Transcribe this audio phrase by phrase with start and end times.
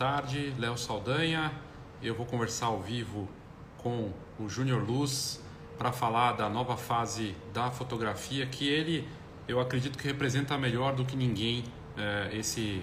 [0.00, 0.54] tarde.
[0.58, 1.52] Léo Saldanha.
[2.02, 3.28] Eu vou conversar ao vivo
[3.76, 5.44] com o Júnior Luz
[5.76, 9.06] para falar da nova fase da fotografia que ele,
[9.46, 11.64] eu acredito que representa melhor do que ninguém
[11.98, 12.82] é, esse,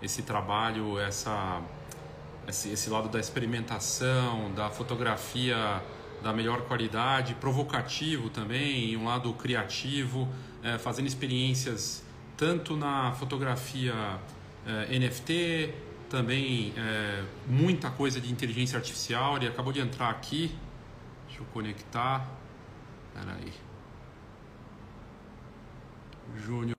[0.00, 1.60] esse trabalho, essa,
[2.46, 5.82] esse, esse lado da experimentação, da fotografia
[6.22, 10.28] da melhor qualidade, provocativo também, um lado criativo,
[10.62, 12.04] é, fazendo experiências
[12.36, 13.94] tanto na fotografia
[14.64, 15.74] é, NFT,
[16.12, 19.38] também é, muita coisa de inteligência artificial.
[19.38, 20.50] Ele acabou de entrar aqui.
[21.26, 22.30] Deixa eu conectar.
[23.08, 23.52] Espera aí.
[26.36, 26.76] Júnior.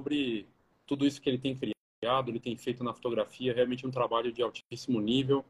[0.00, 0.48] Sobre
[0.86, 4.42] tudo isso que ele tem criado, ele tem feito na fotografia, realmente um trabalho de
[4.42, 5.44] altíssimo nível.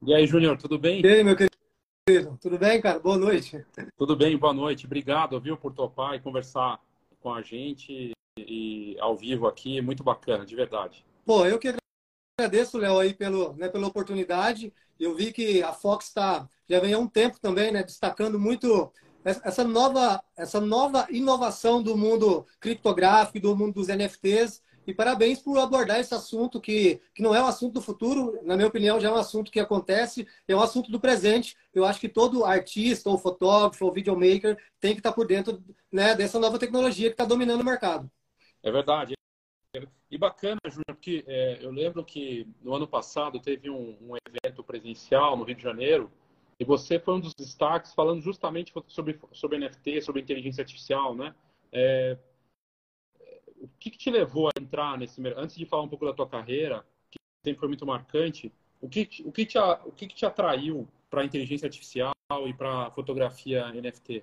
[0.00, 1.02] E aí, Júnior, tudo bem?
[1.02, 2.38] E aí, meu querido?
[2.40, 2.98] Tudo bem, cara?
[2.98, 3.64] Boa noite.
[3.96, 4.86] Tudo bem, boa noite.
[4.86, 6.80] Obrigado, viu, por topar e conversar
[7.24, 9.80] com a gente e ao vivo aqui.
[9.80, 11.02] Muito bacana, de verdade.
[11.24, 11.74] Pô, eu que
[12.38, 14.74] agradeço, Léo, aí pelo, né, pela oportunidade.
[15.00, 18.92] Eu vi que a Fox está já vem há um tempo também, né, destacando muito
[19.24, 24.62] essa nova, essa nova inovação do mundo criptográfico, do mundo dos NFTs.
[24.86, 28.54] E parabéns por abordar esse assunto que, que não é um assunto do futuro, na
[28.54, 31.56] minha opinião, já é um assunto que acontece, é um assunto do presente.
[31.74, 36.14] Eu acho que todo artista, ou fotógrafo, ou videomaker tem que estar por dentro né,
[36.14, 38.10] dessa nova tecnologia que está dominando o mercado.
[38.62, 39.14] É verdade.
[40.10, 44.62] E bacana, Júnior, porque é, eu lembro que no ano passado teve um, um, evento
[44.62, 46.10] presencial no Rio de Janeiro
[46.60, 51.34] e você foi um dos destaques falando justamente sobre, sobre NFT, sobre inteligência artificial, né?
[51.72, 52.16] É,
[53.64, 55.44] o que, que, te levou a entrar nesse mercado?
[55.44, 59.08] Antes de falar um pouco da tua carreira, que sempre foi muito marcante, o que,
[59.24, 62.12] o que, te, o que, que te atraiu para a inteligência artificial
[62.46, 64.22] e para a fotografia NFT?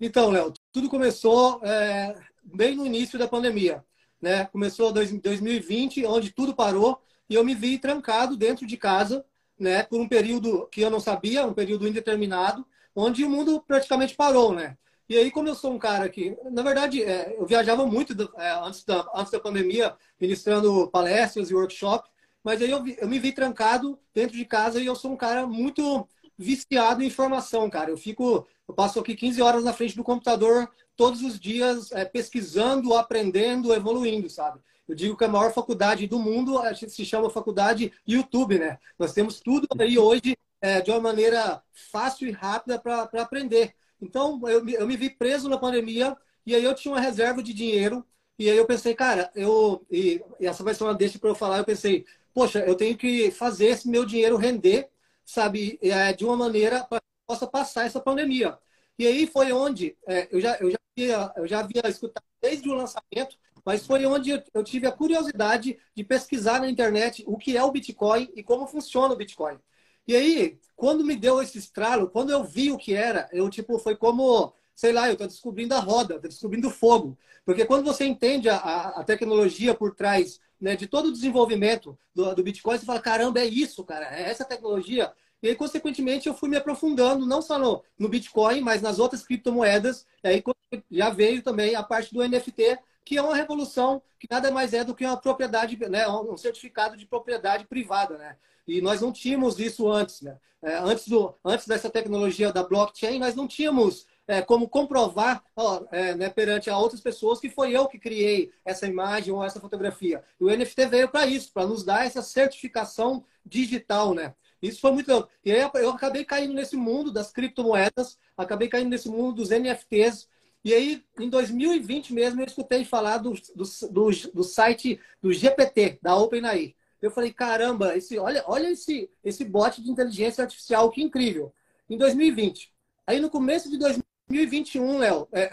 [0.00, 3.84] Então, Léo, tudo começou é, bem no início da pandemia.
[4.20, 4.44] Né?
[4.46, 9.24] Começou em 2020, onde tudo parou, e eu me vi trancado dentro de casa,
[9.58, 14.14] né, por um período que eu não sabia, um período indeterminado, onde o mundo praticamente
[14.14, 14.76] parou, né?
[15.08, 18.32] E aí, como eu sou um cara que, na verdade, é, eu viajava muito do,
[18.36, 22.10] é, antes, da, antes da pandemia, ministrando palestras e workshops,
[22.42, 25.46] mas aí eu, eu me vi trancado dentro de casa e eu sou um cara
[25.46, 27.90] muito viciado em informação, cara.
[27.90, 32.04] Eu fico, eu passo aqui 15 horas na frente do computador todos os dias é,
[32.04, 34.60] pesquisando, aprendendo, evoluindo, sabe?
[34.86, 38.78] Eu digo que a maior faculdade do mundo se chama faculdade YouTube, né?
[38.98, 43.74] Nós temos tudo aí hoje é, de uma maneira fácil e rápida para aprender.
[44.04, 46.16] Então, eu, eu me vi preso na pandemia
[46.46, 48.04] e aí eu tinha uma reserva de dinheiro
[48.38, 51.58] e aí eu pensei, cara, eu e, essa vai ser uma deixa para eu falar.
[51.58, 54.90] Eu pensei, poxa, eu tenho que fazer esse meu dinheiro render,
[55.24, 58.58] sabe, é, de uma maneira para que possa passar essa pandemia.
[58.98, 62.68] E aí foi onde é, eu, já, eu, já havia, eu já havia escutado desde
[62.68, 67.38] o lançamento, mas foi onde eu, eu tive a curiosidade de pesquisar na internet o
[67.38, 69.58] que é o Bitcoin e como funciona o Bitcoin.
[70.06, 73.78] E aí, quando me deu esse estralo, quando eu vi o que era, eu tipo,
[73.78, 77.16] foi como, sei lá, eu estou descobrindo a roda, estou descobrindo o fogo.
[77.44, 82.34] Porque quando você entende a, a tecnologia por trás né, de todo o desenvolvimento do,
[82.34, 85.12] do, Bitcoin, você fala, caramba, é isso, cara, é essa tecnologia.
[85.42, 89.22] E aí, consequentemente, eu fui me aprofundando, não só no, no Bitcoin, mas nas outras
[89.22, 90.06] criptomoedas.
[90.22, 90.42] E aí
[90.90, 94.82] já veio também a parte do NFT, que é uma revolução que nada mais é
[94.82, 98.36] do que uma propriedade, né, um certificado de propriedade privada, né?
[98.66, 100.38] E nós não tínhamos isso antes, né?
[100.62, 105.84] É, antes, do, antes dessa tecnologia da blockchain, nós não tínhamos é, como comprovar ó,
[105.92, 109.60] é, né, perante a outras pessoas que foi eu que criei essa imagem ou essa
[109.60, 110.24] fotografia.
[110.40, 114.34] E o NFT veio para isso, para nos dar essa certificação digital, né?
[114.62, 115.28] Isso foi muito legal.
[115.44, 120.26] E aí eu acabei caindo nesse mundo das criptomoedas, acabei caindo nesse mundo dos NFTs,
[120.64, 125.98] e aí, em 2020 mesmo, eu escutei falar do, do, do, do site do GPT,
[126.00, 126.74] da OpenAI.
[127.04, 131.52] Eu falei, caramba, esse, olha, olha esse, esse bot de inteligência artificial, que incrível.
[131.88, 132.72] Em 2020.
[133.06, 135.50] Aí, no começo de 2021, Léo, é,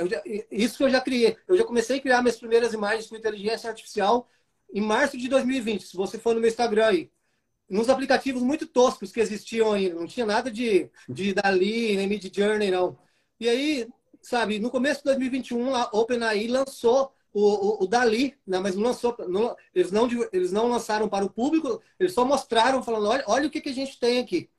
[0.50, 1.36] isso que eu já criei.
[1.46, 4.30] Eu já comecei a criar minhas primeiras imagens com inteligência artificial
[4.74, 5.88] em março de 2020.
[5.88, 7.12] Se você for no meu Instagram aí,
[7.70, 12.34] nos aplicativos muito toscos que existiam aí, não tinha nada de, de Dali, nem Mid
[12.34, 12.98] Journey, não.
[13.42, 13.90] E aí,
[14.22, 18.60] sabe, no começo de 2021, a OpenAI lançou o, o, o Dali, né?
[18.60, 22.84] mas não lançou, não, eles, não, eles não lançaram para o público, eles só mostraram,
[22.84, 24.50] falando, olha, olha o que, que a gente tem aqui.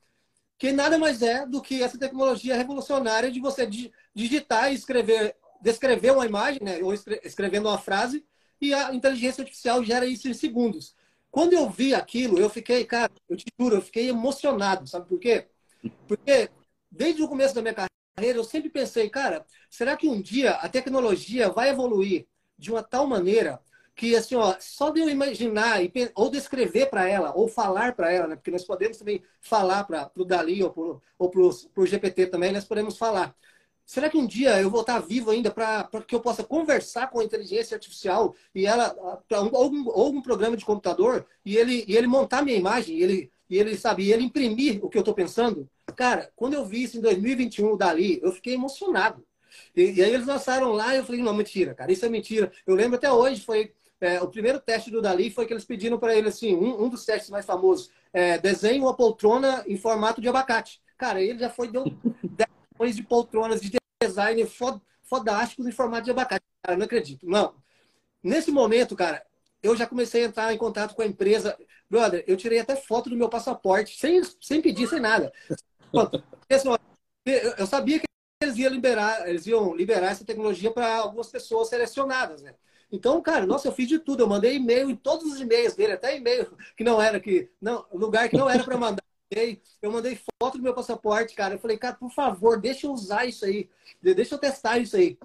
[0.57, 3.67] Que nada mais é do que essa tecnologia revolucionária de você
[4.13, 6.79] digitar e escrever, descrever uma imagem, né?
[6.81, 8.25] ou escrevendo uma frase,
[8.61, 10.95] e a inteligência artificial gera isso em segundos.
[11.29, 15.19] Quando eu vi aquilo, eu fiquei, cara, eu te juro, eu fiquei emocionado, sabe por
[15.19, 15.47] quê?
[16.07, 16.49] Porque
[16.91, 20.69] desde o começo da minha carreira, eu sempre pensei, cara, será que um dia a
[20.69, 22.27] tecnologia vai evoluir
[22.57, 23.61] de uma tal maneira
[23.95, 25.79] que, assim, ó, só de eu imaginar
[26.15, 28.35] ou descrever para ela, ou falar para ela, né?
[28.35, 31.41] Porque nós podemos também falar para o Dali ou para
[31.81, 33.35] o GPT também, nós podemos falar.
[33.85, 37.19] Será que um dia eu vou estar vivo ainda para que eu possa conversar com
[37.19, 38.95] a inteligência artificial e ela,
[39.29, 43.31] ou algum, algum programa de computador, e ele, e ele montar minha imagem, e ele,
[43.49, 45.69] e ele sabe, e ele imprimir o que eu estou pensando?
[45.95, 49.23] Cara, quando eu vi isso em 2021, o Dali, eu fiquei emocionado.
[49.75, 52.51] E, e aí eles lançaram lá e eu falei, não, mentira, cara, isso é mentira.
[52.65, 53.73] Eu lembro até hoje, foi
[54.03, 56.89] é, o primeiro teste do Dali foi que eles pediram para ele assim, um, um,
[56.89, 60.81] dos testes mais famosos, é, desenhe uma poltrona em formato de abacate.
[60.97, 61.85] Cara, ele já foi deu
[62.21, 63.71] 10 milhões de poltronas de
[64.01, 66.43] design fod, fodásticos em formato de abacate.
[66.61, 67.25] Cara, não acredito.
[67.25, 67.55] Não.
[68.21, 69.25] Nesse momento, cara,
[69.61, 71.57] eu já comecei a entrar em contato com a empresa.
[71.89, 75.31] Brother, eu tirei até foto do meu passaporte, sem, sem pedir, sem nada.
[77.57, 78.05] Eu sabia que
[78.43, 82.53] eles iam liberar, eles iam liberar essa tecnologia para algumas pessoas selecionadas, né?
[82.91, 84.21] Então, cara, nossa, eu fiz de tudo.
[84.21, 87.83] Eu mandei e-mail em todos os e-mails dele, até e-mail que não era que não,
[87.91, 89.03] lugar que não era para mandar.
[89.81, 91.55] Eu mandei foto do meu passaporte, cara.
[91.55, 93.67] Eu falei, cara, por favor, deixa eu usar isso aí,
[93.99, 95.17] deixa eu testar isso aí.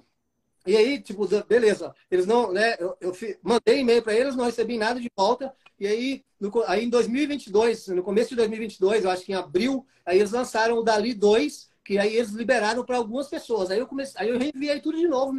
[0.66, 2.76] E aí, tipo, beleza, eles não, né?
[2.78, 3.12] Eu, eu
[3.42, 5.54] mandei e-mail para eles, não recebi nada de volta.
[5.78, 9.86] E aí, no, aí em 2022, no começo de 2022, eu acho que em abril,
[10.04, 13.70] aí eles lançaram o Dali 2, que aí eles liberaram para algumas pessoas.
[13.70, 15.32] Aí eu comecei, aí eu reenviei tudo de novo,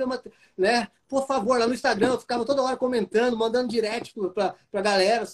[0.57, 0.87] né?
[1.07, 5.27] Por favor, lá no Instagram, eu ficava toda hora comentando, mandando direct para a galera.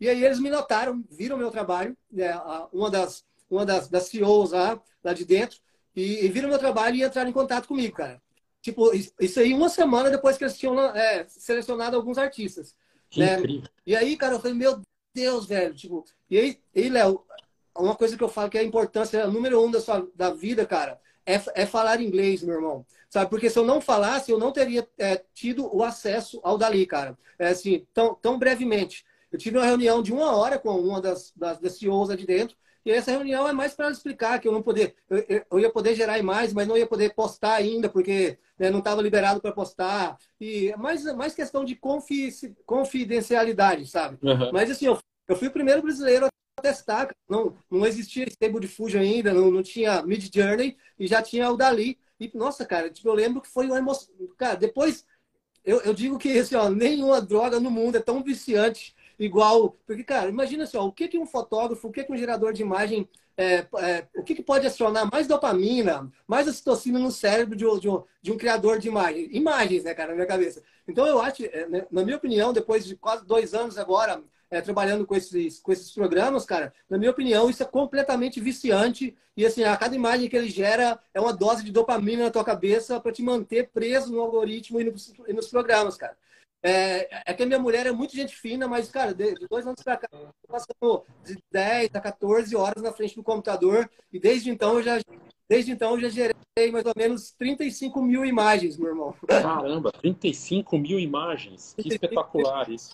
[0.00, 2.32] E aí eles me notaram, viram meu trabalho, né?
[2.72, 5.58] uma das uma das, das CEOs lá, lá de dentro,
[5.94, 8.22] e, e viram meu trabalho e entraram em contato comigo, cara.
[8.62, 8.90] Tipo,
[9.20, 12.74] isso aí uma semana depois que eles tinham é, selecionado alguns artistas.
[13.10, 13.38] Que né?
[13.38, 13.68] Incrível.
[13.86, 14.80] E aí, cara, eu falei, meu
[15.14, 15.74] Deus, velho.
[15.74, 17.22] Tipo, e aí, e Léo,
[17.76, 20.64] uma coisa que eu falo que é a importância número um da, sua, da vida,
[20.66, 22.86] cara, é, é falar inglês, meu irmão.
[23.08, 23.30] Sabe?
[23.30, 27.16] Porque se eu não falasse, eu não teria é, tido o acesso ao Dali, cara.
[27.38, 29.04] É assim, tão, tão brevemente.
[29.32, 32.56] Eu tive uma reunião de uma hora com uma das, das, das CEOs de dentro,
[32.84, 35.94] e essa reunião é mais para explicar que eu não poder, eu, eu, ia poder
[35.94, 40.18] gerar imagens, mas não ia poder postar ainda, porque né, não estava liberado para postar.
[40.38, 41.80] E é mais, mais questão de
[42.66, 44.18] confidencialidade, sabe?
[44.22, 44.52] Uhum.
[44.52, 46.28] Mas assim, eu, eu fui o primeiro brasileiro
[46.62, 47.14] testar.
[47.28, 51.56] Não, não existia Stable Diffusion ainda, não, não tinha Mid Journey e já tinha o
[51.56, 51.98] Dali.
[52.18, 54.08] E, nossa, cara, tipo, eu lembro que foi uma emoção.
[54.36, 55.04] Cara, depois
[55.64, 59.76] eu, eu digo que assim, ó, nenhuma droga no mundo é tão viciante igual.
[59.86, 62.52] Porque, cara, imagina assim, ó, o que, que um fotógrafo, o que, que um gerador
[62.52, 63.08] de imagem.
[63.36, 67.88] É, é, o que, que pode acionar mais dopamina, mais ocitocina no cérebro de, de,
[67.88, 69.28] um, de um criador de imagem?
[69.32, 70.62] Imagens, né, cara, na minha cabeça.
[70.86, 74.22] Então, eu acho, é, né, na minha opinião, depois de quase dois anos agora
[74.54, 79.16] é, trabalhando com esses, com esses programas, cara, na minha opinião, isso é completamente viciante.
[79.36, 82.44] E assim, a cada imagem que ele gera é uma dose de dopamina na tua
[82.44, 86.16] cabeça para te manter preso no algoritmo e nos, e nos programas, cara.
[86.62, 89.66] É, é, que a minha mulher é muito gente fina, mas, cara, de, de dois
[89.66, 93.90] anos para cá, eu passando de 10 a 14 horas na frente do computador.
[94.12, 95.00] E desde então eu já,
[95.48, 99.14] desde então eu já gerei mais ou menos 35 mil imagens, meu irmão.
[99.26, 101.74] Caramba, 35 mil imagens.
[101.76, 102.92] Que espetacular isso.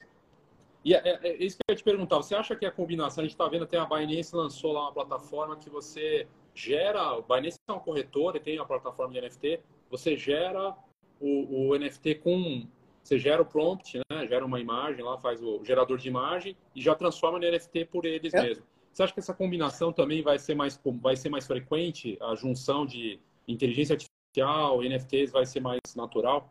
[0.85, 2.17] E é, é, é, isso que eu ia te perguntar.
[2.17, 4.93] Você acha que a combinação, a gente está vendo até a Binance lançou lá uma
[4.93, 9.61] plataforma que você gera, o Binance é um corretor e tem uma plataforma de NFT,
[9.91, 10.75] você gera
[11.21, 12.67] o, o NFT com,
[13.03, 14.27] você gera o prompt, né?
[14.27, 18.07] Gera uma imagem lá, faz o gerador de imagem e já transforma no NFT por
[18.07, 18.43] eles é.
[18.43, 18.65] mesmo.
[18.93, 22.19] Você acha que essa combinação também vai ser mais, vai ser mais frequente?
[22.21, 26.51] A junção de inteligência artificial, NFTs vai ser mais natural?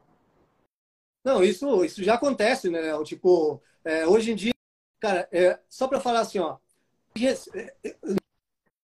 [1.29, 2.81] Não, isso, isso já acontece, né?
[3.03, 4.51] Tipo, é, hoje em dia,
[4.99, 6.57] cara, é, só para falar assim, ó,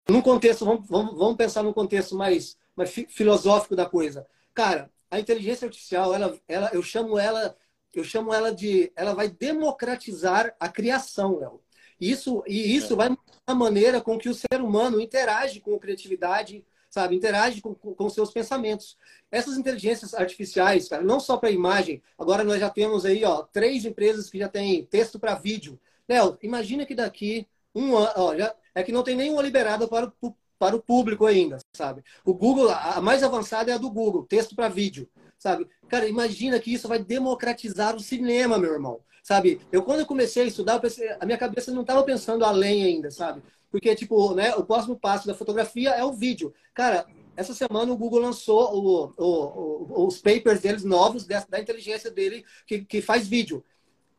[0.08, 4.24] num contexto, vamos, vamos, vamos pensar num contexto mais, mais filosófico da coisa.
[4.54, 7.56] Cara, a inteligência artificial, ela, ela, eu chamo ela,
[7.92, 11.60] eu chamo ela de, ela vai democratizar a criação, Léo.
[12.00, 12.96] Isso e isso é.
[12.96, 17.14] vai mudar a maneira com que o ser humano interage com criatividade, sabe?
[17.14, 18.98] Interage com, com, seus pensamentos.
[19.30, 23.84] Essas inteligências artificiais, cara, não só para imagem, agora nós já temos aí, ó, três
[23.84, 25.80] empresas que já têm texto para vídeo.
[26.08, 30.34] Léo, imagina que daqui um ano, já, é que não tem nenhuma liberada para o,
[30.58, 32.02] para o público ainda, sabe?
[32.24, 35.68] O Google, a mais avançada é a do Google, texto para vídeo, sabe?
[35.88, 39.60] Cara, imagina que isso vai democratizar o cinema, meu irmão, sabe?
[39.70, 43.10] Eu, quando eu comecei a estudar, pensei, a minha cabeça não estava pensando além ainda,
[43.10, 43.40] sabe?
[43.70, 46.52] Porque, tipo, né, o próximo passo da fotografia é o vídeo.
[46.74, 51.60] Cara, essa semana o Google lançou o, o, o, os papers deles novos da, da
[51.60, 53.64] inteligência dele que, que faz vídeo.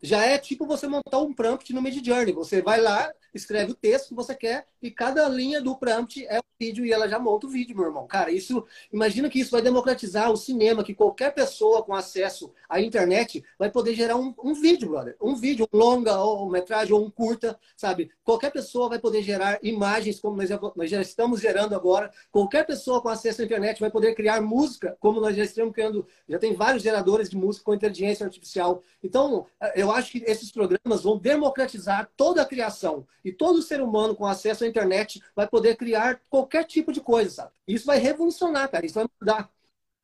[0.01, 2.33] já é tipo você montar um prompt no Mid Journey.
[2.33, 6.39] Você vai lá, escreve o texto que você quer e cada linha do prompt é
[6.39, 8.05] um vídeo e ela já monta o vídeo, meu irmão.
[8.05, 12.79] Cara, isso, imagina que isso vai democratizar o cinema, que qualquer pessoa com acesso à
[12.79, 15.15] internet vai poder gerar um, um vídeo, brother.
[15.21, 18.11] Um vídeo, um longa, ou um metragem, ou um curta, sabe?
[18.23, 22.11] Qualquer pessoa vai poder gerar imagens, como nós já, nós já estamos gerando agora.
[22.31, 26.05] Qualquer pessoa com acesso à internet vai poder criar música, como nós já estamos criando.
[26.27, 28.83] Já tem vários geradores de música com inteligência artificial.
[29.03, 29.45] Então,
[29.75, 34.25] eu acho que esses programas vão democratizar toda a criação e todo ser humano com
[34.25, 37.51] acesso à internet vai poder criar qualquer tipo de coisa, sabe?
[37.67, 39.49] Isso vai revolucionar, cara, isso vai mudar.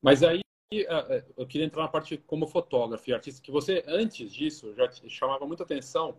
[0.02, 0.40] Mas aí
[0.72, 4.74] é, é, eu queria entrar na parte como fotógrafo e artista, que você, antes disso,
[4.74, 6.14] já chamava muita atenção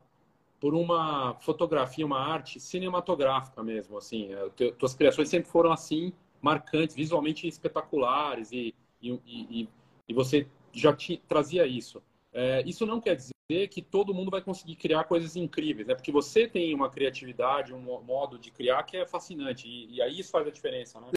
[0.60, 4.34] por uma fotografia, uma arte cinematográfica mesmo, assim.
[4.34, 9.70] É, tuas criações sempre foram assim, marcantes, visualmente espetaculares e, e, e,
[10.08, 12.02] e você já te, trazia isso.
[12.34, 15.96] É, isso não quer dizer que todo mundo vai conseguir criar coisas incríveis, né?
[15.96, 19.68] Porque você tem uma criatividade, um modo de criar que é fascinante.
[19.68, 21.08] E, e aí isso faz a diferença, né?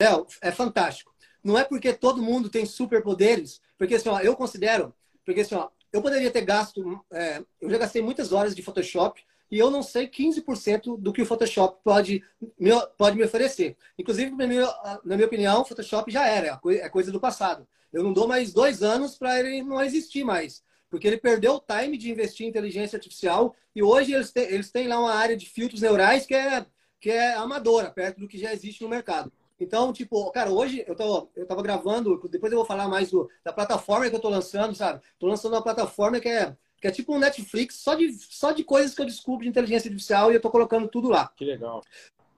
[0.00, 1.14] É, é fantástico.
[1.42, 4.92] Não é porque todo mundo tem superpoderes, porque assim, ó, eu considero,
[5.24, 9.22] porque assim, ó, eu poderia ter gasto, é, eu já gastei muitas horas de Photoshop
[9.48, 12.24] e eu não sei 15% do que o Photoshop pode
[12.58, 13.76] me, pode me oferecer.
[13.96, 14.66] Inclusive, na minha,
[15.04, 17.68] na minha opinião, o Photoshop já era, é coisa do passado.
[17.92, 21.60] Eu não dou mais dois anos para ele não existir mais porque ele perdeu o
[21.60, 25.34] time de investir em inteligência artificial e hoje eles têm, eles têm lá uma área
[25.34, 26.66] de filtros neurais que é,
[27.00, 29.32] que é amadora, perto do que já existe no mercado.
[29.58, 33.26] Então, tipo, cara, hoje eu, tô, eu tava gravando, depois eu vou falar mais do,
[33.42, 35.00] da plataforma que eu tô lançando, sabe?
[35.18, 38.62] Tô lançando uma plataforma que é, que é tipo um Netflix, só de, só de
[38.62, 41.32] coisas que eu descubro de inteligência artificial e eu tô colocando tudo lá.
[41.34, 41.80] Que legal.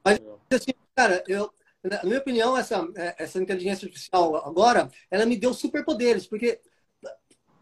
[0.04, 0.20] Mas,
[0.52, 2.87] assim, cara, eu, na minha opinião, essa,
[3.18, 6.61] essa inteligência artificial agora, ela me deu superpoderes, porque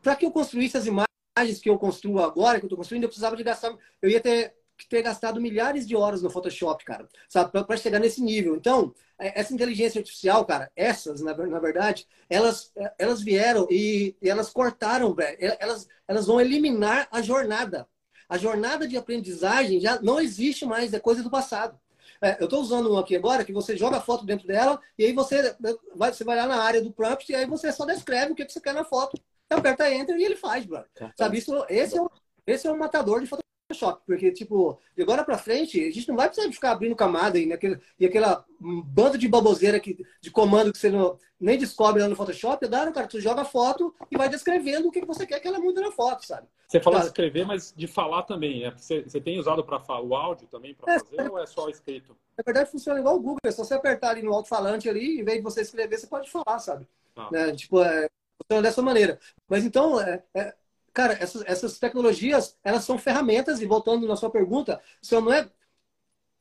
[0.03, 3.09] para que eu construísse as imagens que eu construo agora, que eu estou construindo, eu
[3.09, 7.09] precisava de gastar, eu ia ter que ter gastado milhares de horas no Photoshop, cara,
[7.29, 8.57] sabe, para chegar nesse nível.
[8.57, 14.29] Então, é, essa inteligência artificial, cara, essas, na, na verdade, elas, elas vieram e, e
[14.29, 17.87] elas cortaram, elas, elas vão eliminar a jornada.
[18.29, 21.79] A jornada de aprendizagem já não existe mais, é coisa do passado.
[22.21, 25.05] É, eu estou usando um aqui agora que você joga a foto dentro dela e
[25.05, 25.57] aí você
[25.95, 28.45] vai, você vai lá na área do prompt e aí você só descreve o que,
[28.45, 29.21] que você quer na foto
[29.59, 30.85] aperta Enter e ele faz, bro.
[31.17, 32.11] Sabe, isso, esse, é o,
[32.47, 36.17] esse é um matador de Photoshop, porque, tipo, de agora pra frente, a gente não
[36.17, 40.31] vai precisar de ficar abrindo camada e, naquele, e aquela bando de baboseira que, de
[40.31, 43.95] comando que você não, nem descobre lá no Photoshop, dá, cara, tu joga a foto
[44.11, 46.47] e vai descrevendo o que você quer que ela mude na foto, sabe?
[46.69, 48.73] Você fala de escrever, mas de falar também, né?
[48.77, 51.69] Você, você tem usado para o áudio também para é, fazer é, ou é só
[51.69, 52.17] escrito?
[52.39, 55.25] Na verdade, funciona igual o Google, é só você apertar ali no alto-falante ali, em
[55.25, 56.89] vez de você escrever, você pode falar, sabe?
[57.15, 57.29] Ah.
[57.31, 57.53] Né?
[57.53, 58.09] Tipo, é,
[58.43, 59.19] funciona dessa maneira.
[59.49, 60.55] Mas então, é, é,
[60.93, 65.49] cara, essas, essas tecnologias, elas são ferramentas, e voltando na sua pergunta, se não é.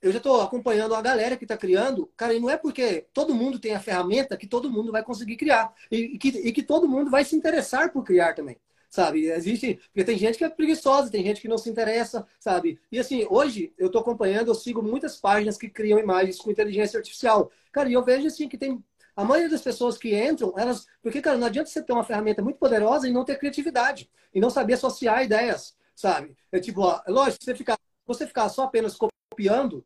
[0.01, 3.35] Eu já estou acompanhando a galera que está criando, cara, e não é porque todo
[3.35, 5.71] mundo tem a ferramenta que todo mundo vai conseguir criar.
[5.91, 8.59] E, e, que, e que todo mundo vai se interessar por criar também
[8.91, 9.27] sabe?
[9.27, 12.79] Existe, porque tem gente que é preguiçosa, tem gente que não se interessa, sabe?
[12.91, 16.97] E assim, hoje eu estou acompanhando, eu sigo muitas páginas que criam imagens com inteligência
[16.97, 17.49] artificial.
[17.71, 18.83] Cara, e eu vejo assim que tem
[19.21, 20.87] a maioria das pessoas que entram, elas.
[21.01, 24.09] Porque, cara, não adianta você ter uma ferramenta muito poderosa e não ter criatividade.
[24.33, 26.35] E não saber associar ideias, sabe?
[26.51, 29.85] É tipo, ó, lógico, você ficar, você ficar só apenas copiando,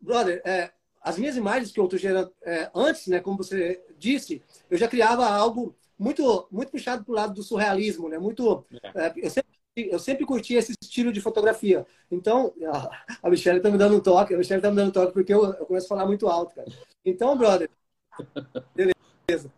[0.00, 4.42] brother, é, as minhas imagens que eu estou gerando é, antes, né, como você disse,
[4.68, 8.18] eu já criava algo muito muito puxado para o lado do surrealismo, né?
[8.18, 8.66] Muito.
[8.94, 9.06] É.
[9.06, 11.86] É, eu, sempre, eu sempre curti esse estilo de fotografia.
[12.10, 12.52] Então,
[13.22, 15.32] a Michelle está me dando um toque, a Michelle está me dando um toque porque
[15.32, 16.68] eu, eu começo a falar muito alto, cara.
[17.04, 17.70] Então, brother,
[18.74, 19.52] Beleza.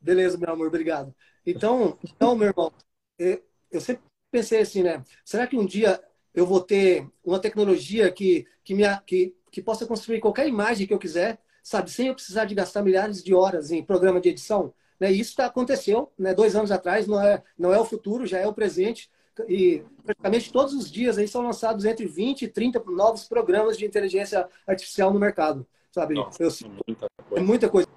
[0.00, 1.14] Beleza, meu amor, obrigado.
[1.44, 2.72] Então, então meu irmão,
[3.18, 5.04] eu sempre pensei assim, né?
[5.24, 6.00] Será que um dia
[6.34, 10.94] eu vou ter uma tecnologia que, que, me, que, que possa construir qualquer imagem que
[10.94, 11.90] eu quiser, sabe?
[11.90, 14.72] Sem eu precisar de gastar milhares de horas em programa de edição?
[15.00, 15.10] Né?
[15.10, 16.34] Isso tá, aconteceu né?
[16.34, 19.10] dois anos atrás, não é, não é o futuro, já é o presente.
[19.48, 23.84] E praticamente todos os dias aí são lançados entre 20 e 30 novos programas de
[23.84, 26.14] inteligência artificial no mercado sabe?
[26.14, 26.50] Nossa, eu,
[26.86, 27.40] muita coisa.
[27.40, 27.88] É muita coisa.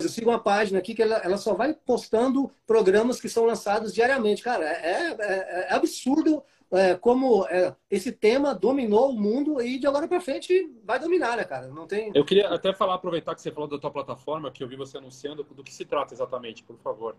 [0.00, 3.92] Eu sigo uma página aqui que ela, ela só vai postando programas que são lançados
[3.92, 4.42] diariamente.
[4.42, 6.42] Cara, é, é, é absurdo
[6.72, 11.36] é, como é, esse tema dominou o mundo e de agora para frente vai dominar,
[11.36, 11.68] né, cara?
[11.68, 12.10] Não tem.
[12.14, 14.96] Eu queria até falar, aproveitar que você falou da tua plataforma, que eu vi você
[14.96, 17.14] anunciando, do que se trata exatamente, por favor.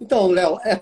[0.00, 0.78] Então, Léo, é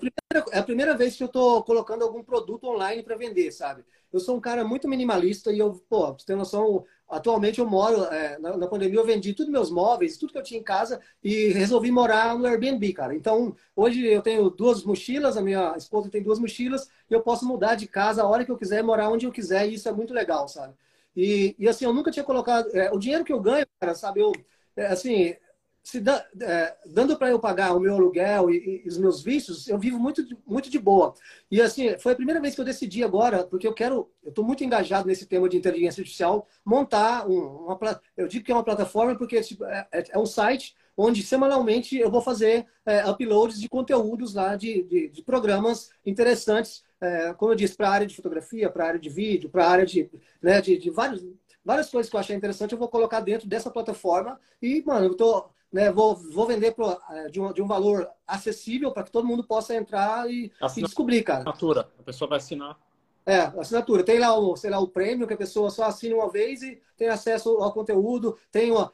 [0.51, 3.83] é a primeira vez que eu estou colocando algum produto online para vender, sabe?
[4.11, 8.03] Eu sou um cara muito minimalista e eu, pô, você tem noção, atualmente eu moro,
[8.05, 11.01] é, na, na, pandemia eu vendi todos meus móveis, tudo que eu tinha em casa
[11.23, 13.15] e resolvi morar no Airbnb, cara.
[13.15, 17.45] Então, hoje eu tenho duas mochilas, a minha esposa tem duas mochilas e eu posso
[17.45, 19.91] mudar de casa a hora que eu quiser, morar onde eu quiser e isso é
[19.91, 20.73] muito legal, sabe?
[21.15, 24.19] E, e assim, eu nunca tinha colocado, é, o dinheiro que eu ganho, cara, sabe,
[24.19, 24.31] eu,
[24.75, 25.35] é, assim,
[25.83, 29.67] se da, é, dando para eu pagar o meu aluguel e, e, os meus vícios,
[29.67, 31.13] eu vivo muito, muito de boa.
[31.51, 34.45] E assim, foi a primeira vez que eu decidi agora, porque eu quero, eu estou
[34.45, 38.63] muito engajado nesse tema de inteligência artificial, montar um, uma, eu digo que é uma
[38.63, 43.59] plataforma porque tipo, é, é, é um site onde semanalmente eu vou fazer é, uploads
[43.59, 48.07] de conteúdos lá de, de, de programas interessantes, é, como eu disse, para a área
[48.07, 50.09] de fotografia, para a área de vídeo, para a área de,
[50.41, 51.25] né, de, de vários
[51.63, 54.39] várias coisas que eu achei interessante, eu vou colocar dentro dessa plataforma.
[54.61, 58.07] E, mano, eu tô, né, vou, vou vender pro, é, de, um, de um valor
[58.27, 61.39] acessível para que todo mundo possa entrar e, e descobrir, cara.
[61.39, 62.77] Assinatura, a pessoa vai assinar.
[63.25, 64.03] É, assinatura.
[64.03, 66.79] Tem lá o, sei lá, o prêmio que a pessoa só assina uma vez e
[66.97, 68.37] tem acesso ao conteúdo.
[68.51, 68.91] Tem uma,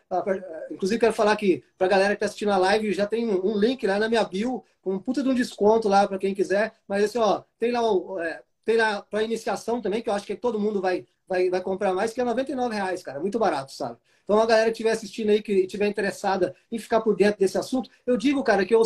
[0.71, 3.57] inclusive quero falar que para a galera que está assistindo a live já tem um,
[3.57, 6.74] link lá na minha bio com um puta de um desconto lá para quem quiser.
[6.88, 7.81] Mas assim, ó, tem lá,
[8.24, 11.62] é, tem lá para iniciação também que eu acho que todo mundo vai vai, vai
[11.62, 13.19] comprar mais, que é 99 reais, cara.
[13.19, 13.98] Muito barato, sabe?
[14.29, 17.57] Então, a galera que estiver assistindo aí, que estiver interessada em ficar por dentro desse
[17.57, 18.83] assunto, eu digo, cara, que eu,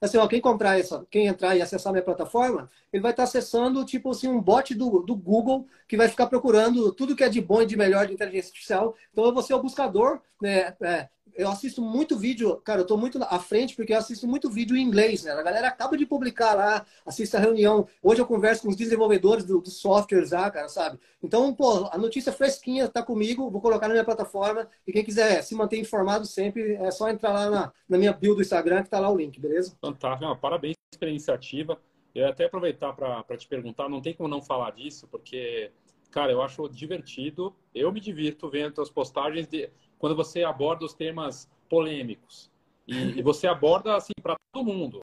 [0.00, 3.84] assim, ó, quem comprar essa, quem entrar e acessar minha plataforma, ele vai estar acessando,
[3.84, 7.42] tipo assim, um bot do, do Google que vai ficar procurando tudo que é de
[7.42, 8.96] bom e de melhor de inteligência artificial.
[9.12, 10.74] Então, eu vou ser o buscador, né?
[10.80, 14.50] É, eu assisto muito vídeo, cara, eu tô muito à frente porque eu assisto muito
[14.50, 15.32] vídeo em inglês, né?
[15.32, 17.86] A galera acaba de publicar lá, assiste a reunião.
[18.02, 20.98] Hoje eu converso com os desenvolvedores dos do softwares lá, cara, sabe?
[21.22, 25.42] Então, pô, a notícia fresquinha tá comigo, vou colocar na minha plataforma e quem quiser
[25.42, 28.90] se manter informado sempre, é só entrar lá na, na minha bio do Instagram que
[28.90, 29.76] tá lá o link, beleza?
[29.80, 31.78] Fantástico, parabéns pela iniciativa.
[32.14, 35.70] Eu até aproveitar para te perguntar, não tem como não falar disso, porque,
[36.10, 40.94] cara, eu acho divertido, eu me divirto vendo as postagens de quando você aborda os
[40.94, 42.50] temas polêmicos.
[42.86, 45.00] E, e você aborda assim para todo mundo,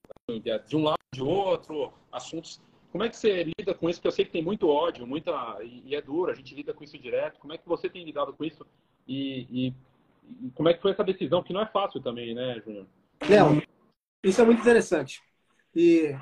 [0.67, 2.62] de um lado de outro, assuntos.
[2.91, 4.00] Como é que você lida com isso?
[4.00, 6.31] Porque eu sei que tem muito ódio, muita e, é duro.
[6.31, 7.39] A gente lida com isso direto.
[7.39, 8.65] Como é que você tem lidado com isso?
[9.07, 9.74] E, e
[10.53, 11.44] como é que foi essa decisão?
[11.44, 12.85] Que não é fácil também, né, Júnior?
[13.27, 13.61] Léo,
[14.24, 15.22] isso é muito interessante.
[15.75, 16.15] E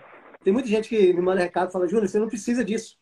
[0.44, 2.98] tem muita gente que me manda recado e fala, Júnior, você não precisa disso.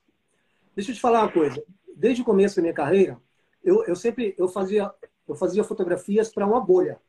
[0.75, 1.63] Deixa eu te falar uma coisa.
[1.95, 3.19] Desde o começo da minha carreira,
[3.63, 4.91] eu, eu sempre eu fazia
[5.31, 6.99] eu fazia fotografias para uma bolha.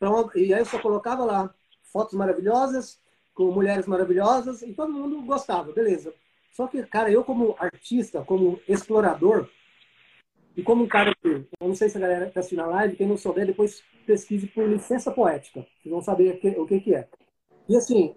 [0.00, 0.30] Uma...
[0.34, 1.54] E aí eu só colocava lá
[1.92, 3.00] fotos maravilhosas,
[3.34, 6.14] com mulheres maravilhosas, e todo mundo gostava, beleza.
[6.52, 9.48] Só que, cara, eu como artista, como explorador,
[10.56, 12.96] e como um cara que, eu não sei se a galera está assistindo a live,
[12.96, 15.60] quem não souber, depois pesquise por licença poética.
[15.60, 17.06] Vocês vão saber o que, que, é.
[17.68, 18.16] E assim,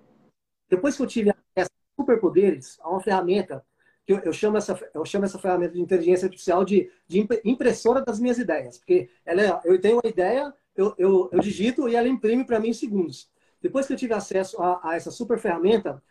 [0.70, 3.66] depois que eu tive acesso a superpoderes, a uma ferramenta
[4.14, 8.20] eu, eu, chamo essa, eu chamo essa ferramenta de inteligência artificial de, de impressora das
[8.20, 8.78] minhas ideias.
[8.78, 12.60] Porque ela é, eu tenho uma ideia, eu, eu, eu digito e ela imprime para
[12.60, 13.30] mim em segundos.
[13.62, 16.02] Depois que eu tive acesso a, a essa super ferramenta,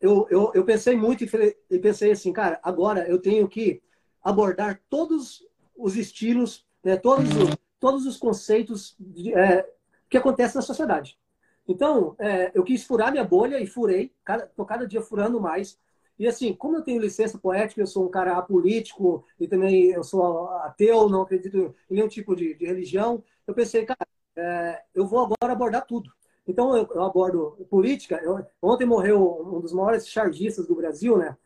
[0.00, 1.24] eu, eu, eu pensei muito
[1.70, 3.80] e, pensei assim, cara, agora eu tenho que
[4.22, 9.68] abordar todos os estilos, né, todos, os, todos os conceitos de, é,
[10.08, 11.18] que acontecem na sociedade.
[11.66, 15.78] Então, é, eu quis furar minha bolha e furei, estou cada dia furando mais.
[16.18, 20.04] E assim, como eu tenho licença poética, eu sou um cara apolítico e também eu
[20.04, 25.06] sou ateu, não acredito em nenhum tipo de, de religião, eu pensei, cara, é, eu
[25.06, 26.10] vou agora abordar tudo.
[26.46, 28.20] Então eu, eu abordo política.
[28.22, 31.36] Eu, ontem morreu um dos maiores chargistas do Brasil, né?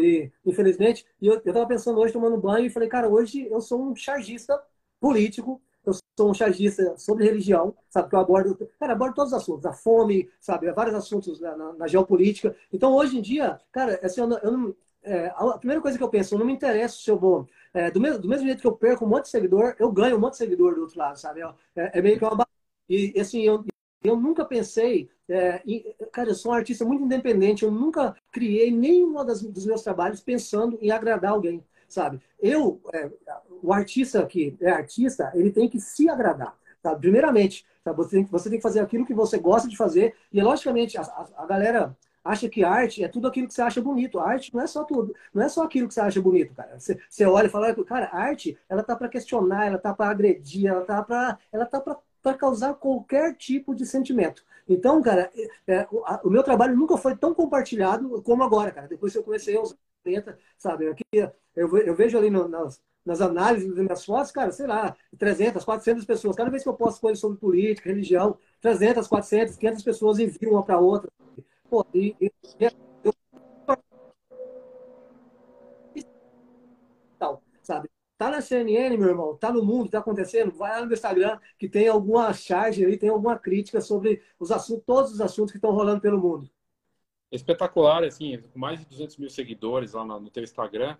[0.00, 3.80] E, infelizmente, e eu estava pensando hoje tomando banho e falei, cara, hoje eu sou
[3.82, 4.60] um chargista
[5.00, 8.08] político eu sou um chargista sobre religião, sabe?
[8.08, 10.70] Que eu abordo, cara, abordo todos os assuntos, a fome, sabe?
[10.72, 12.54] Vários assuntos na, na, na geopolítica.
[12.72, 16.02] Então, hoje em dia, cara, assim, eu não, eu não é, a primeira coisa que
[16.02, 17.46] eu penso, não me interessa se eu vou.
[17.74, 20.16] É, do, mesmo, do mesmo jeito que eu perco um monte de seguidor, eu ganho
[20.16, 21.40] um monte de seguidor do outro lado, sabe?
[21.76, 22.46] É, é meio que uma.
[22.88, 23.64] E, assim, eu,
[24.02, 25.10] eu nunca pensei.
[25.28, 29.82] É, em, cara, eu sou um artista muito independente, eu nunca criei nenhum dos meus
[29.82, 32.20] trabalhos pensando em agradar alguém sabe?
[32.40, 33.10] Eu, é,
[33.62, 37.00] o artista que é artista, ele tem que se agradar, sabe?
[37.00, 37.96] Primeiramente, sabe?
[37.96, 41.02] Você, tem, você tem que fazer aquilo que você gosta de fazer e, logicamente, a,
[41.02, 44.18] a, a galera acha que arte é tudo aquilo que você acha bonito.
[44.18, 46.78] Arte não é só tudo, não é só aquilo que você acha bonito, cara.
[46.78, 50.66] Você, você olha e fala, cara, arte, ela tá para questionar, ela tá para agredir,
[50.66, 51.98] ela tá para, ela tá para
[52.32, 54.42] causar qualquer tipo de sentimento.
[54.66, 58.70] Então, cara, é, é, o, a, o, meu trabalho nunca foi tão compartilhado como agora,
[58.70, 58.88] cara.
[58.88, 59.76] Depois que eu comecei a usar
[60.58, 60.88] sabe?
[60.88, 61.04] Aqui,
[61.54, 65.64] eu, eu vejo ali no, nas, nas análises das minhas fotos, cara, sei lá, 300,
[65.64, 66.36] 400 pessoas.
[66.36, 70.64] Cada vez que eu posto coisas sobre política, religião, 300, 400, 500 pessoas enviam uma
[70.64, 71.10] para outra.
[71.68, 72.30] Pô, e, e,
[73.02, 73.12] eu,
[77.18, 77.93] tal, sabe?
[78.16, 81.68] Tá na CNN, meu irmão, tá no mundo, tá acontecendo, vai lá no Instagram que
[81.68, 85.72] tem alguma charge aí, tem alguma crítica sobre os assuntos, todos os assuntos que estão
[85.72, 86.48] rolando pelo mundo.
[87.32, 90.96] Espetacular, assim, com mais de 200 mil seguidores lá no, no teu Instagram,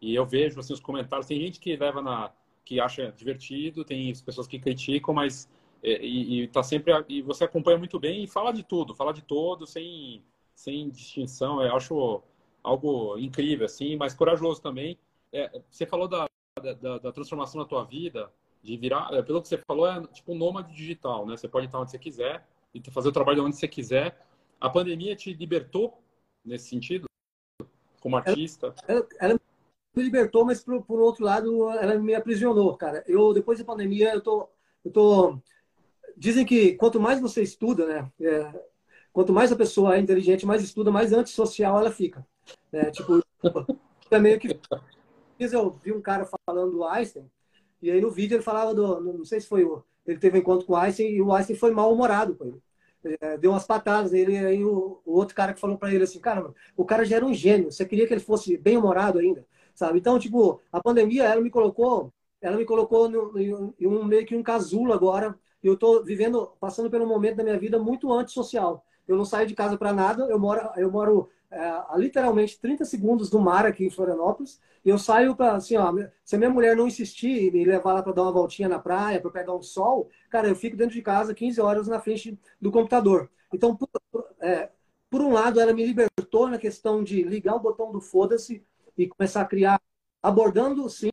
[0.00, 2.30] e eu vejo assim, os comentários, tem gente que leva na,
[2.68, 5.48] que acha divertido, tem pessoas que criticam, mas
[5.82, 9.12] é, e, e tá sempre e você acompanha muito bem e fala de tudo, fala
[9.12, 10.22] de todo sem
[10.54, 11.62] sem distinção.
[11.62, 12.22] Eu acho
[12.62, 14.98] algo incrível assim, mas corajoso também.
[15.32, 16.27] É, você falou da,
[16.58, 18.30] da, da, transformação na tua vida,
[18.62, 21.36] de virar, é, pelo que você falou, é tipo um nômade digital, né?
[21.36, 24.26] Você pode estar onde você quiser e fazer o trabalho onde você quiser.
[24.60, 26.02] A pandemia te libertou
[26.44, 27.06] nesse sentido,
[28.00, 28.74] como artista?
[28.86, 29.40] Ela, ela
[29.94, 33.04] me libertou, mas por, por outro lado, ela me aprisionou, cara.
[33.06, 34.48] Eu depois da pandemia, eu tô,
[34.84, 35.38] eu tô
[36.16, 38.12] dizem que quanto mais você estuda, né?
[38.20, 38.64] É,
[39.12, 42.26] quanto mais a pessoa é inteligente, mais estuda, mais antissocial ela fica.
[42.72, 42.90] Né?
[42.90, 43.22] Tipo,
[44.10, 44.58] é meio que.
[45.38, 47.30] Eu vi um cara falando do Einstein,
[47.80, 49.00] e aí no vídeo ele falava do.
[49.00, 49.84] Não sei se foi o.
[50.06, 52.62] Ele teve um encontro com o Einstein e o Einstein foi mal-humorado com ele.
[53.20, 56.04] É, deu umas patadas nele, e aí o, o outro cara que falou para ele
[56.04, 59.46] assim: Cara, o cara já era um gênio, você queria que ele fosse bem-humorado ainda,
[59.74, 59.98] sabe?
[59.98, 62.12] Então, tipo, a pandemia, ela me colocou.
[62.40, 67.06] Ela me colocou em um meio que um casulo agora, eu estou vivendo, passando pelo
[67.06, 68.84] momento da minha vida muito antissocial.
[69.06, 73.30] Eu não saio de casa para nada, eu moro, eu moro a literalmente 30 segundos
[73.30, 75.92] do mar aqui em Florianópolis, e eu saio para, assim, ó,
[76.24, 78.78] se a minha mulher não insistir e me levar lá para dar uma voltinha na
[78.78, 82.38] praia, para pegar um sol, cara, eu fico dentro de casa 15 horas na frente
[82.60, 83.30] do computador.
[83.52, 83.88] Então, por,
[84.40, 84.70] é,
[85.10, 88.64] por um lado, ela me libertou na questão de ligar o botão do foda-se
[88.96, 89.80] e começar a criar,
[90.22, 91.10] abordando, sim,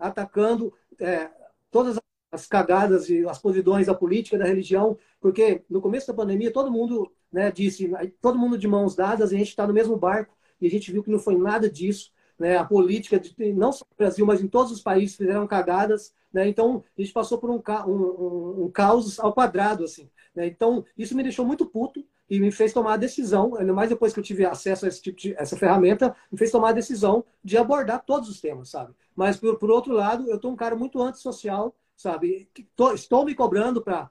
[0.00, 1.30] atacando é,
[1.70, 1.98] todas
[2.30, 6.52] as as cagadas e as podridões da política, da religião, porque no começo da pandemia
[6.52, 10.34] todo mundo né, disse, todo mundo de mãos dadas, a gente está no mesmo barco
[10.60, 12.10] e a gente viu que não foi nada disso.
[12.38, 12.56] Né?
[12.56, 16.14] A política, de, não só no Brasil, mas em todos os países fizeram cagadas.
[16.32, 16.48] Né?
[16.48, 19.84] Então a gente passou por um, um, um caos ao quadrado.
[19.84, 20.08] assim.
[20.34, 20.46] Né?
[20.46, 24.12] Então isso me deixou muito puto e me fez tomar a decisão, ainda mais depois
[24.12, 27.24] que eu tive acesso a esse tipo de, essa ferramenta, me fez tomar a decisão
[27.42, 28.92] de abordar todos os temas, sabe?
[29.16, 32.48] Mas por, por outro lado, eu estou um cara muito antissocial, sabe?
[32.94, 34.08] Estou me cobrando para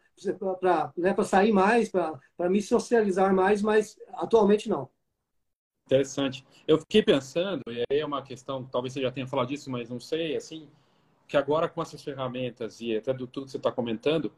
[0.98, 4.90] né, sair mais, para me socializar mais, mas atualmente não.
[5.86, 6.46] Interessante.
[6.68, 9.90] Eu fiquei pensando, e aí é uma questão, talvez você já tenha falado disso, mas
[9.90, 10.70] não sei, assim,
[11.26, 14.34] que agora com essas ferramentas e até do tudo que você está comentando,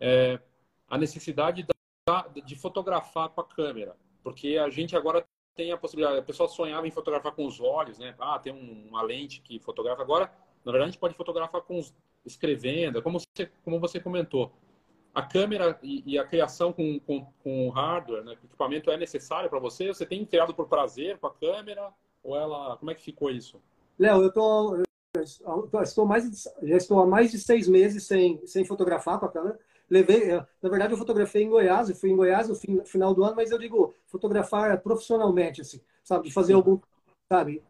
[0.00, 0.40] é,
[0.88, 1.64] a necessidade
[2.04, 6.48] da, de fotografar com a câmera, porque a gente agora tem a possibilidade, a pessoa
[6.48, 8.14] sonhava em fotografar com os olhos, né?
[8.18, 10.02] Ah, tem uma lente que fotografa.
[10.02, 10.32] Agora,
[10.68, 11.94] na verdade, a gente pode fotografar com os,
[12.26, 14.52] escrevendo, como você, como você comentou.
[15.14, 19.58] A câmera e, e a criação com, com, com hardware, né, equipamento é necessário para
[19.58, 19.88] você?
[19.88, 21.90] Você tem criado por prazer com a câmera?
[22.22, 23.62] Ou ela, como é que ficou isso?
[23.98, 28.62] Léo, eu tô, eu estou mais, já estou há mais de seis meses sem, sem
[28.66, 29.58] fotografar com a câmera.
[29.88, 33.34] Levei, na verdade, eu fotografei em Goiás, eu fui em Goiás no final do ano,
[33.34, 36.78] mas eu digo fotografar profissionalmente, assim, sabe, de fazer algum,
[37.32, 37.62] sabe,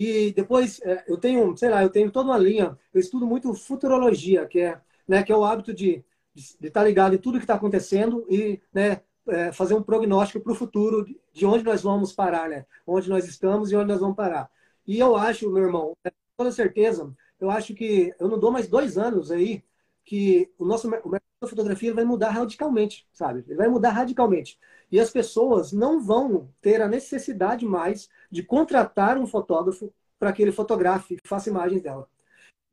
[0.00, 3.54] e depois é, eu tenho, sei lá, eu tenho toda uma linha, eu estudo muito
[3.54, 7.38] futurologia, que é, né, que é o hábito de de estar tá ligado em tudo
[7.38, 11.82] que está acontecendo e né, é, fazer um prognóstico para o futuro de onde nós
[11.82, 12.66] vamos parar, né?
[12.86, 14.50] Onde nós estamos e onde nós vamos parar.
[14.86, 18.68] E eu acho, meu irmão, com toda certeza, eu acho que eu não dou mais
[18.68, 19.62] dois anos aí
[20.04, 23.44] que o nosso o mercado da fotografia vai mudar radicalmente, sabe?
[23.46, 24.58] Ele vai mudar radicalmente.
[24.90, 30.42] E as pessoas não vão ter a necessidade mais de contratar um fotógrafo para que
[30.42, 32.08] ele fotografe e faça imagens dela.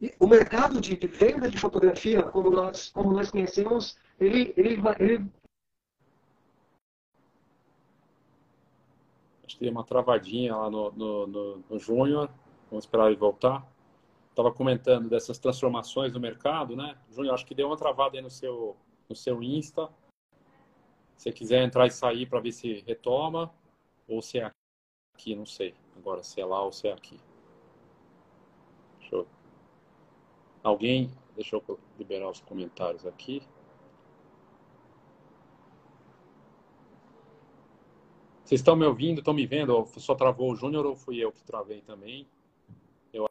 [0.01, 5.25] E o mercado de, venda de fotografia, como nós, como nós conhecemos, ele, ele, ele...
[9.45, 12.29] Acho que tem uma travadinha lá no, no, no, no Júnior.
[12.69, 13.65] Vamos esperar ele voltar.
[14.29, 16.95] Estava comentando dessas transformações no mercado, né?
[17.09, 18.75] Júnior, acho que deu uma travada aí no seu,
[19.09, 19.89] no seu Insta.
[21.17, 23.51] Se quiser entrar e sair para ver se retoma,
[24.07, 24.51] ou se é
[25.15, 25.73] aqui, não sei.
[25.97, 27.19] Agora, se é lá ou se é aqui.
[28.99, 29.27] Deixa eu...
[30.63, 33.41] Alguém, deixa eu liberar os comentários aqui.
[38.43, 39.19] Vocês estão me ouvindo?
[39.19, 39.85] Estão me vendo?
[39.97, 42.27] Só travou o Júnior ou fui eu que travei também?
[43.11, 43.27] Eu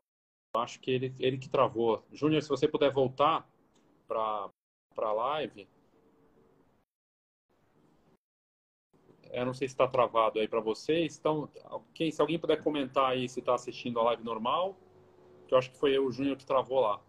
[0.56, 2.04] acho que ele, ele que travou.
[2.12, 3.48] Júnior, se você puder voltar
[4.06, 4.50] para
[4.98, 5.68] a live,
[9.36, 11.18] Eu não sei se está travado aí para vocês.
[11.18, 11.46] Então,
[11.92, 14.74] quem, se alguém puder comentar aí se está assistindo a live normal,
[15.46, 17.02] que eu acho que foi o Júnior, que travou lá.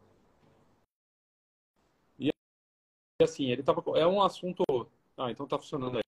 [2.19, 2.29] E
[3.21, 3.81] assim, ele tava.
[3.97, 4.61] É um assunto.
[5.15, 6.03] Ah, então está funcionando aí.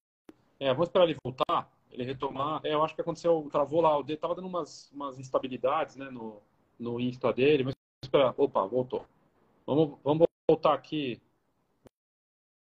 [0.60, 1.72] É, vamos esperar ele voltar.
[1.90, 2.60] ele retomar.
[2.66, 6.10] É, eu acho que aconteceu, travou lá, o dedo tava dando umas, umas instabilidades, né,
[6.10, 6.42] no,
[6.78, 9.06] no Insta dele, mas espera, opa, voltou.
[9.66, 11.22] Vamos, vamos voltar aqui.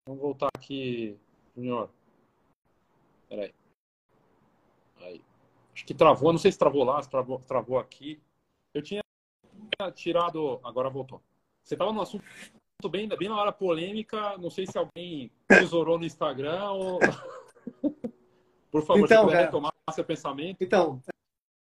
[0.07, 1.17] Vamos voltar aqui,
[1.55, 1.89] Junior.
[3.29, 3.53] Peraí.
[5.01, 5.21] Aí.
[5.73, 8.19] Acho que travou, não sei se travou lá, se travou, travou aqui.
[8.73, 9.01] Eu tinha
[9.93, 11.21] tirado, agora voltou.
[11.63, 12.23] Você estava no assunto
[12.89, 16.99] bem, bem na hora polêmica, não sei se alguém tesourou no Instagram ou...
[18.71, 20.57] Por favor, então, puder retomar seu pensamento.
[20.61, 21.01] Então,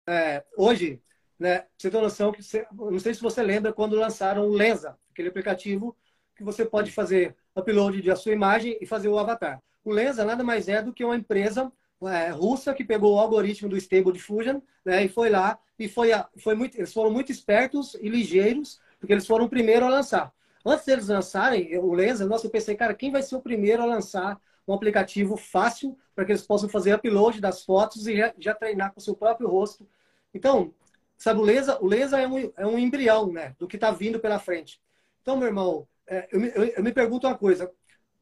[0.07, 1.01] é, hoje,
[1.39, 4.97] né, você tem noção que, você, não sei se você lembra quando lançaram o Lenza,
[5.11, 5.95] aquele aplicativo
[6.35, 9.61] que você pode fazer upload da sua imagem e fazer o avatar.
[9.87, 11.71] O Lenza nada mais é do que uma empresa
[12.03, 16.09] é, russa que pegou o algoritmo do Stable Diffusion né, e foi lá e foi,
[16.37, 20.33] foi muito, eles foram muito espertos e ligeiros porque eles foram o primeiro a lançar.
[20.65, 23.85] Antes deles lançarem o Lenza, nossa, eu pensei, cara, quem vai ser o primeiro a
[23.85, 28.53] lançar um aplicativo fácil para que eles possam fazer upload das fotos e já, já
[28.53, 29.87] treinar com o seu próprio rosto.
[30.33, 30.73] Então,
[31.17, 34.19] sabe, o Lenza, o Lenza é, um, é um embrião né, do que está vindo
[34.19, 34.81] pela frente.
[35.21, 37.71] Então, meu irmão, é, eu, eu, eu me pergunto uma coisa.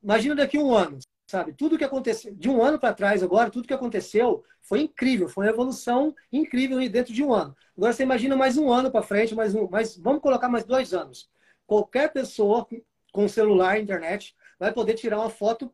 [0.04, 1.54] Imagina daqui a um ano, sabe?
[1.54, 5.46] Tudo que aconteceu, de um ano para trás agora, tudo que aconteceu foi incrível, foi
[5.46, 7.56] uma evolução incrível dentro de um ano.
[7.78, 10.94] Agora você imagina mais um ano para frente, mais um, mais, vamos colocar mais dois
[10.94, 11.30] anos.
[11.66, 12.68] Qualquer pessoa
[13.12, 15.72] com celular, internet, vai poder tirar uma foto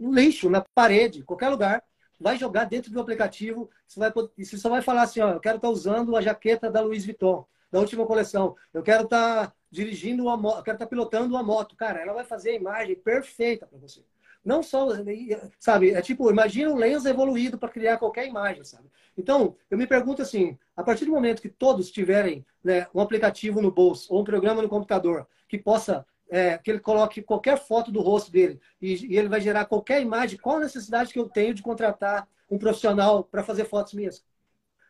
[0.00, 1.82] no lixo, na parede, qualquer lugar,
[2.18, 5.56] vai jogar dentro do aplicativo, você, vai, você só vai falar assim, ó, eu quero
[5.56, 9.52] estar tá usando a jaqueta da Louis Vuitton, da última coleção, eu quero estar tá
[9.70, 11.76] dirigindo uma moto, eu quero estar tá pilotando uma moto.
[11.76, 14.02] Cara, ela vai fazer a imagem perfeita para você.
[14.44, 14.88] Não só,
[15.58, 18.88] sabe, é tipo, imagina um lens evoluído para criar qualquer imagem, sabe?
[19.16, 23.60] Então, eu me pergunto assim, a partir do momento que todos tiverem né, um aplicativo
[23.60, 27.90] no bolso ou um programa no computador que possa é, que ele coloque qualquer foto
[27.90, 31.28] do rosto dele e, e, ele vai gerar qualquer imagem, qual a necessidade que eu
[31.28, 34.24] tenho de contratar um profissional para fazer fotos minhas?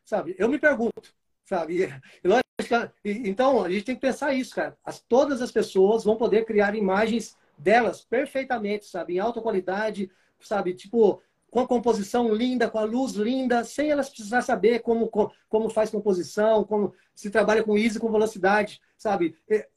[0.05, 0.37] Sabe?
[0.39, 1.15] Eu me pergunto,
[1.47, 1.85] sabe?
[2.23, 4.77] E, lógico, então, a gente tem que pensar isso, cara.
[4.85, 9.15] As, todas as pessoas vão poder criar imagens delas perfeitamente, sabe?
[9.15, 10.75] Em alta qualidade, sabe?
[10.75, 15.09] Tipo, com a composição linda, com a luz linda, sem elas precisar saber como,
[15.49, 19.37] como faz composição, como se trabalha com ISO, com velocidade, sabe?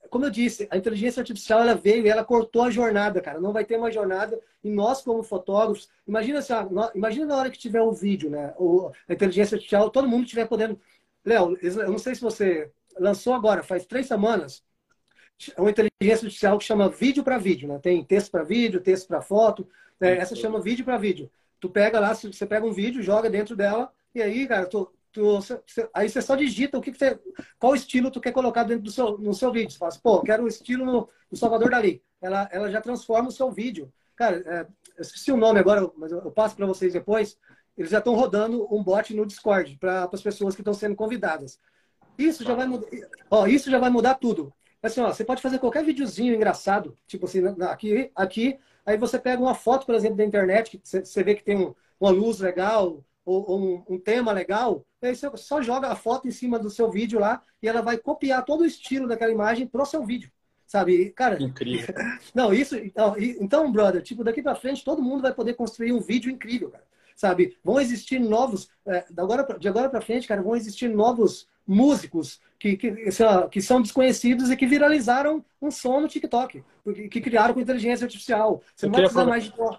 [0.09, 3.41] Como eu disse, a inteligência artificial ela veio e ela cortou a jornada, cara.
[3.41, 6.53] Não vai ter uma jornada e nós como fotógrafos, imagina assim,
[6.93, 8.53] imagina na hora que tiver o vídeo, né?
[8.57, 10.79] O, a inteligência artificial, todo mundo estiver podendo.
[11.25, 14.63] Léo, eu não sei se você lançou agora, faz três semanas,
[15.57, 17.79] uma inteligência artificial que chama vídeo para vídeo, né?
[17.79, 19.67] Tem texto para vídeo, texto para foto.
[19.99, 20.17] Né?
[20.17, 21.29] Essa chama vídeo para vídeo.
[21.59, 25.39] Tu pega lá, você pega um vídeo, joga dentro dela, e aí, cara, tu, tu,
[25.93, 27.17] aí você só digita o que, que você,
[27.57, 29.71] qual estilo tu quer colocar dentro do seu, no seu vídeo.
[29.71, 32.03] Você fala assim, pô, quero o estilo no, no Salvador Dali.
[32.21, 33.91] Ela, ela já transforma o seu vídeo.
[34.15, 34.67] Cara, é,
[34.97, 37.37] eu esqueci o nome agora, mas eu, eu passo para vocês depois.
[37.77, 41.59] Eles já estão rodando um bot no Discord para as pessoas que estão sendo convidadas.
[42.17, 42.87] Isso já vai mudar.
[43.31, 44.53] Ó, isso já vai mudar tudo.
[44.83, 49.41] Assim, ó, você pode fazer qualquer videozinho engraçado, tipo assim, aqui, aqui, aí você pega
[49.41, 53.01] uma foto, por exemplo, da internet, que você vê que tem um, uma luz legal,
[53.25, 56.69] ou, ou um, um, tema legal, aí você só joga a foto em cima do
[56.69, 60.29] seu vídeo lá e ela vai copiar todo o estilo daquela imagem pro seu vídeo.
[60.67, 61.11] Sabe?
[61.11, 61.93] Cara, incrível.
[62.33, 62.75] Não, isso.
[62.75, 66.71] Então, então, brother, tipo, daqui para frente todo mundo vai poder construir um vídeo incrível,
[66.71, 66.83] cara.
[67.15, 67.57] Sabe?
[67.63, 68.69] Vão existir novos.
[68.85, 69.05] É,
[69.57, 72.91] de agora para frente, cara, vão existir novos músicos que, que,
[73.51, 76.63] que, são desconhecidos e que viralizaram um som no TikTok,
[77.09, 78.61] que criaram com inteligência artificial.
[78.75, 79.51] Você não vai precisar mais de.
[79.51, 79.77] Você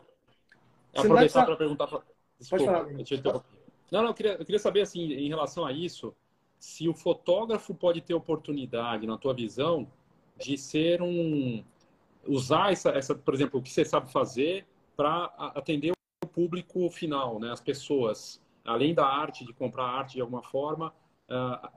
[0.94, 1.86] aproveitar para perguntar.
[1.86, 2.02] Pra...
[2.38, 2.98] Desculpa, Pode falar.
[2.98, 3.22] Eu te
[3.90, 6.14] não, não, eu queria, eu queria saber, assim, em relação a isso,
[6.58, 9.86] se o fotógrafo pode ter oportunidade, na tua visão,
[10.36, 11.64] de ser um.
[12.26, 14.66] usar essa, essa por exemplo, o que você sabe fazer
[14.96, 15.92] para atender
[16.24, 17.52] o público final, né?
[17.52, 18.42] as pessoas.
[18.64, 20.92] Além da arte, de comprar arte de alguma forma,
[21.28, 21.68] Uh,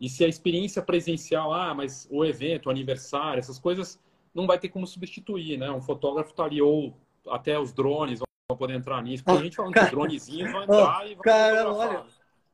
[0.00, 4.00] e se a experiência presencial, ah, mas o evento, o aniversário, essas coisas,
[4.34, 5.70] não vai ter como substituir, né?
[5.70, 6.96] Um fotógrafo tá ali, ou
[7.28, 9.22] até os drones vão poder entrar nisso.
[9.22, 12.04] Porque a gente falando cara, que dronezinhos vão entrar oh, e vão Cara, olha,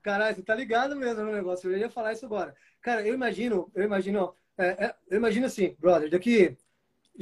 [0.02, 1.70] caralho, você tá ligado mesmo no negócio.
[1.70, 2.54] Eu ia falar isso agora.
[2.82, 6.56] Cara, eu imagino, eu imagino, é, é, eu imagino assim, brother, daqui.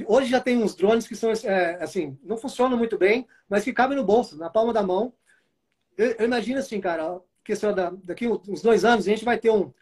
[0.06, 3.72] Hoje já tem uns drones que são, é, assim, não funcionam muito bem, mas que
[3.72, 5.12] cabem no bolso, na palma da mão.
[5.96, 9.50] Eu, eu imagino assim, cara, questão da, daqui uns dois anos, a gente vai ter
[9.50, 9.72] um,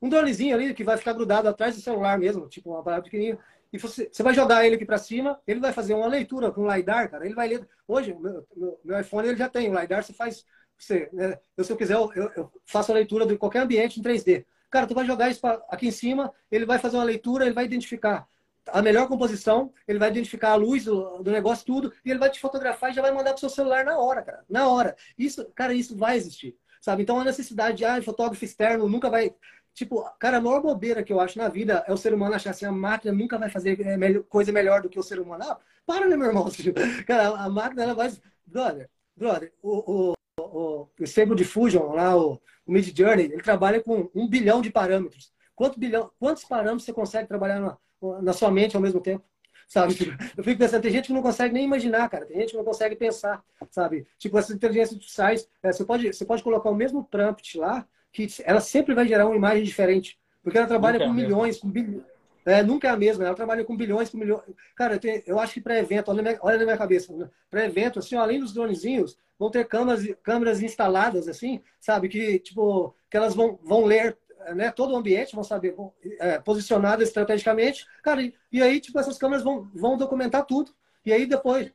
[0.00, 3.38] um dronezinho ali que vai ficar grudado atrás do celular mesmo, tipo uma parada pequenininha.
[3.72, 6.70] E você, você vai jogar ele aqui para cima, ele vai fazer uma leitura com
[6.70, 7.24] LiDAR, cara.
[7.24, 7.66] Ele vai ler.
[7.88, 9.70] Hoje, meu, meu, meu iPhone ele já tem.
[9.70, 10.44] O LiDAR você faz.
[10.76, 11.38] Você, né?
[11.56, 14.44] eu, se eu quiser, eu, eu, faço a leitura de qualquer ambiente em 3D.
[14.68, 17.54] Cara, tu vai jogar isso pra, aqui em cima, ele vai fazer uma leitura, ele
[17.54, 18.26] vai identificar
[18.66, 22.30] a melhor composição, ele vai identificar a luz do, do, negócio, tudo, e ele vai
[22.30, 24.44] te fotografar e já vai mandar pro seu celular na hora, cara.
[24.48, 24.96] Na hora.
[25.18, 26.56] Isso, cara, isso vai existir.
[26.82, 27.02] Sabe?
[27.04, 29.32] Então a necessidade de, ah, fotógrafo externo nunca vai.
[29.72, 32.50] Tipo, cara, a maior bobeira que eu acho na vida é o ser humano achar
[32.50, 35.44] assim, a máquina nunca vai fazer é, coisa melhor do que o ser humano.
[35.44, 36.46] Ah, para, né, meu irmão?
[37.06, 38.12] Cara, a máquina, ela vai.
[38.44, 42.34] Brother, brother, o, o, o, o Stable Diffusion, lá, o,
[42.66, 45.32] o Mid Journey, ele trabalha com um bilhão de parâmetros.
[45.54, 47.78] Quanto bilhão, quantos parâmetros você consegue trabalhar na,
[48.20, 49.24] na sua mente ao mesmo tempo?
[49.72, 49.94] Sabe?
[50.36, 52.26] Eu fico pensando, tem gente que não consegue nem imaginar, cara.
[52.26, 54.06] Tem gente que não consegue pensar, sabe?
[54.18, 58.26] Tipo, essas inteligências artificiais, é, você, pode, você pode colocar o mesmo prompt lá, que
[58.44, 60.20] ela sempre vai gerar uma imagem diferente.
[60.42, 62.04] Porque ela trabalha nunca com é milhões, com bilhões.
[62.44, 64.42] É, nunca é a mesma, ela trabalha com bilhões, com milhões.
[64.76, 67.30] Cara, eu, tenho, eu acho que para evento, olha, minha, olha na minha cabeça, né?
[67.48, 72.10] para evento, assim, além dos dronezinhos, vão ter câmeras, câmeras instaladas, assim, sabe?
[72.10, 74.18] Que, tipo, que elas vão, vão ler
[74.54, 75.74] né, todo o ambiente, vão saber
[76.18, 77.86] é, posicionado estrategicamente.
[78.02, 80.72] Cara, e, e, aí, tipo, essas câmeras vão, vão documentar tudo.
[81.04, 81.72] E aí depois,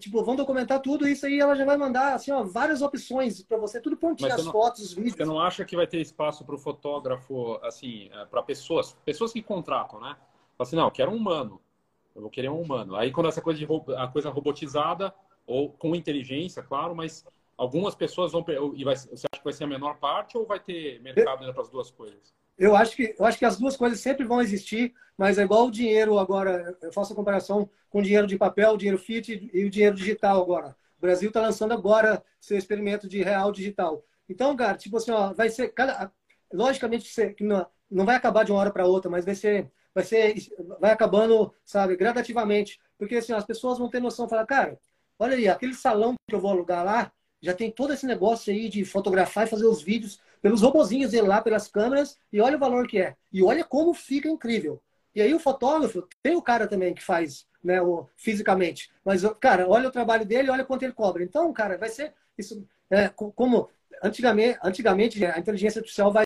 [0.00, 3.42] tipo, vão documentar tudo e isso aí ela já vai mandar, assim, ó, várias opções
[3.42, 5.14] para você, tudo prontinho, as não, fotos, os vídeos.
[5.14, 9.32] Você não acha que vai ter espaço para o fotógrafo, assim, é, para pessoas, pessoas
[9.32, 10.16] que contratam, né?
[10.58, 11.60] Assim, não, quero um humano,
[12.14, 12.96] eu vou querer um humano.
[12.96, 15.12] Aí quando essa coisa de a coisa robotizada,
[15.46, 17.24] ou com inteligência, claro, mas
[17.56, 20.60] algumas pessoas vão e vai, você acha que vai ser a menor parte ou vai
[20.60, 22.34] ter mercado ainda para as duas coisas?
[22.58, 25.66] Eu acho que eu acho que as duas coisas sempre vão existir, mas é igual
[25.66, 26.76] o dinheiro agora.
[26.80, 29.94] Eu faço a comparação com o dinheiro de papel, o dinheiro fiat e o dinheiro
[29.94, 30.76] digital agora.
[30.98, 34.04] O Brasil está lançando agora seu experimento de real digital.
[34.28, 36.10] Então, cara, tipo assim, ó, vai ser cada,
[36.52, 37.08] logicamente
[37.40, 40.34] não, não vai acabar de uma hora para outra, mas vai ser vai ser
[40.78, 44.78] vai acabando, sabe, gradativamente, porque assim as pessoas vão ter noção, falar, cara,
[45.18, 48.68] olha aí, aquele salão que eu vou alugar lá, já tem todo esse negócio aí
[48.68, 52.60] de fotografar e fazer os vídeos pelos robozinhos dele lá, pelas câmeras, e olha o
[52.60, 53.16] valor que é.
[53.32, 54.82] E olha como fica incrível.
[55.14, 58.90] E aí o fotógrafo, tem o cara também que faz, né, o, fisicamente.
[59.04, 61.22] Mas, cara, olha o trabalho dele, olha quanto ele cobra.
[61.22, 62.66] Então, cara, vai ser isso.
[62.90, 63.68] É, como
[64.02, 66.24] antigamente, antigamente a inteligência artificial vai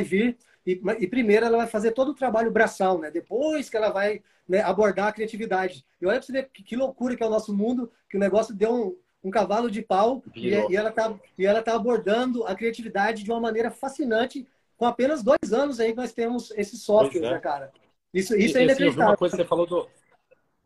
[0.00, 3.10] vir e, e, primeiro ela vai fazer todo o trabalho braçal, né?
[3.10, 5.84] Depois que ela vai né, abordar a criatividade.
[6.00, 8.20] E olha para você ver que, que, loucura que é o nosso mundo, que o
[8.20, 12.44] negócio deu um, um cavalo de pau e, e, ela tá, e ela tá abordando
[12.44, 16.76] a criatividade de uma maneira fascinante com apenas dois anos aí que nós temos esse
[16.76, 17.30] software, é.
[17.32, 17.72] né, cara?
[18.12, 19.02] Isso, isso é inacreditável.
[19.02, 19.88] Assim, uma coisa que você falou do,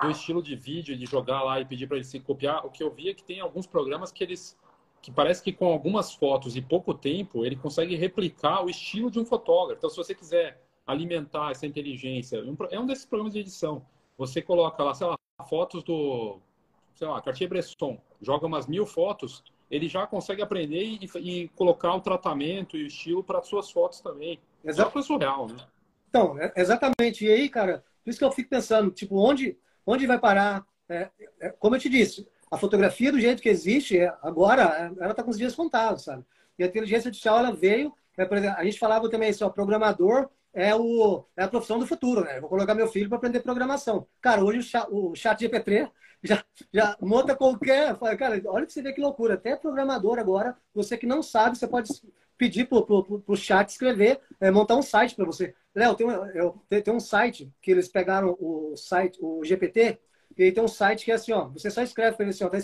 [0.00, 2.82] do estilo de vídeo, de jogar lá e pedir para ele se copiar, o que
[2.82, 4.56] eu vi é que tem alguns programas que eles
[5.02, 9.20] que parece que com algumas fotos e pouco tempo ele consegue replicar o estilo de
[9.20, 9.76] um fotógrafo.
[9.76, 13.84] Então, se você quiser alimentar essa inteligência, é um desses programas de edição.
[14.16, 16.40] Você coloca lá, sei lá, fotos do
[16.94, 22.00] sei lá, Cartier-Bresson, joga umas mil fotos, ele já consegue aprender e, e colocar o
[22.00, 24.38] tratamento e o estilo para suas fotos também.
[24.64, 24.98] Exato.
[24.98, 25.56] É surreal, né?
[26.08, 27.24] Então, é, exatamente.
[27.24, 30.64] E aí, cara, por isso que eu fico pensando, tipo, onde, onde vai parar?
[30.88, 35.10] É, é, como eu te disse, a fotografia do jeito que existe, é, agora, ela
[35.10, 36.24] está com os dias contados, sabe?
[36.58, 39.50] E a inteligência artificial, ela veio, é, por exemplo, a gente falava também assim, ó,
[39.50, 42.40] programador é, o, é a profissão do futuro, né?
[42.40, 44.06] vou colocar meu filho para aprender programação.
[44.20, 45.90] Cara, hoje o chat, o chat GPT
[46.22, 47.96] já, já monta qualquer.
[48.16, 49.34] Cara, olha que você vê que loucura.
[49.34, 51.90] Até programador agora, você que não sabe, você pode
[52.38, 55.54] pedir para o chat escrever, é, montar um site para você.
[55.74, 59.98] Léo, tem, eu, tem um site que eles pegaram o site, o GPT,
[60.36, 62.48] e tem um site que é assim, ó, você só escreve para ele assim, ó,
[62.48, 62.58] tá,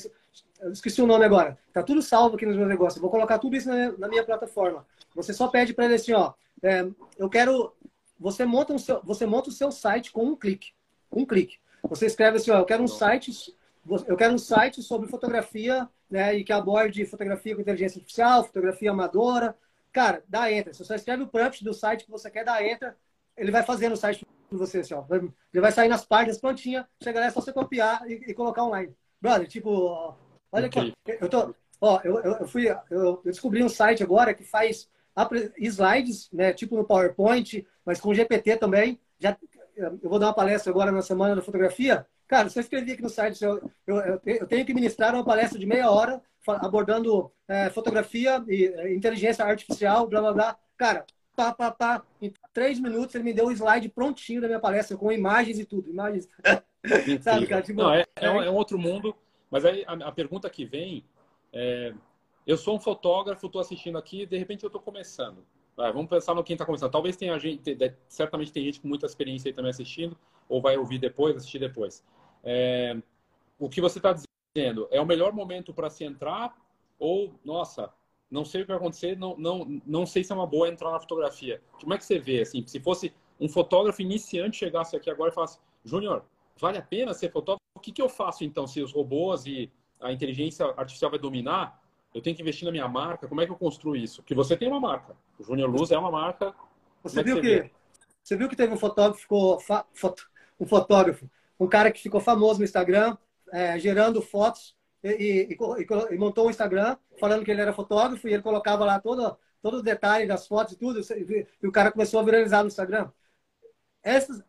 [0.60, 3.38] eu esqueci o nome agora, tá tudo salvo aqui no meu negócio, eu vou colocar
[3.38, 4.84] tudo isso na, na minha plataforma.
[5.14, 6.86] Você só pede para ele assim, ó, é,
[7.18, 7.72] eu quero,
[8.20, 10.72] você monta, um seu, você monta o seu site com um clique,
[11.10, 11.58] um clique.
[11.84, 13.32] Você escreve assim, ó, eu quero um site,
[14.06, 18.90] eu quero um site sobre fotografia, né, e que aborde fotografia com inteligência artificial, fotografia
[18.90, 19.56] amadora.
[19.90, 20.74] Cara, dá enter.
[20.74, 22.94] Você só escreve o prompt do site que você quer, dá enter,
[23.36, 25.04] ele vai fazer no site para você, assim, ó.
[25.10, 28.64] Ele vai sair nas páginas prontinha, chega lá é só você copiar e, e colocar
[28.64, 28.94] online.
[29.20, 30.14] Brother, tipo,
[30.52, 34.44] olha aqui, eu tô, ó, eu, eu fui, eu, eu descobri um site agora que
[34.44, 34.88] faz
[35.58, 39.00] slides, né, tipo no PowerPoint, mas com GPT também.
[39.18, 39.36] Já
[39.76, 42.06] eu vou dar uma palestra agora na semana da fotografia.
[42.28, 45.58] Cara, se eu escrevi aqui no site, eu, eu, eu tenho que ministrar uma palestra
[45.58, 50.58] de meia hora abordando é, fotografia e é, inteligência artificial, blá blá blá.
[50.76, 52.02] Cara, pá, pá, pá.
[52.22, 55.58] Em três minutos ele me deu o um slide prontinho da minha palestra, com imagens
[55.58, 55.90] e tudo.
[55.90, 56.28] Imagens.
[57.22, 57.62] Sabe, cara?
[57.62, 59.16] Tipo, Não, é, é, um, é, um, outro mundo.
[59.50, 61.04] Mas aí a, a pergunta que vem
[61.52, 61.92] é,
[62.46, 65.44] eu sou um fotógrafo, estou assistindo aqui, de repente eu estou começando.
[65.80, 66.92] Vai, vamos pensar no quem está começando.
[66.92, 67.74] Talvez tenha gente,
[68.06, 70.14] certamente tem gente com muita experiência aí também assistindo,
[70.46, 72.04] ou vai ouvir depois, assistir depois.
[72.44, 72.98] É,
[73.58, 76.54] o que você está dizendo é o melhor momento para se entrar,
[76.98, 77.90] ou, nossa,
[78.30, 80.90] não sei o que vai acontecer, não, não, não sei se é uma boa entrar
[80.90, 81.62] na fotografia.
[81.80, 83.10] Como é que você vê, assim, se fosse
[83.40, 86.26] um fotógrafo iniciante chegasse aqui agora e falasse, Júnior,
[86.58, 87.58] vale a pena ser fotógrafo?
[87.74, 91.79] O que, que eu faço então se os robôs e a inteligência artificial vai dominar?
[92.14, 93.28] Eu tenho que investir na minha marca.
[93.28, 94.22] Como é que eu construo isso?
[94.22, 95.16] Porque você tem uma marca.
[95.38, 96.54] O Júnior Luz é uma marca.
[97.02, 97.70] Você é viu que, que
[98.22, 102.58] você viu que teve um fotógrafo, ficou, foto, um fotógrafo, um cara que ficou famoso
[102.58, 103.16] no Instagram,
[103.52, 108.28] é, gerando fotos e, e, e, e, montou um Instagram falando que ele era fotógrafo
[108.28, 111.00] e ele colocava lá todo, todo o detalhe das fotos e tudo,
[111.62, 113.10] e o cara começou a viralizar no Instagram.
[114.04, 114.42] Esses,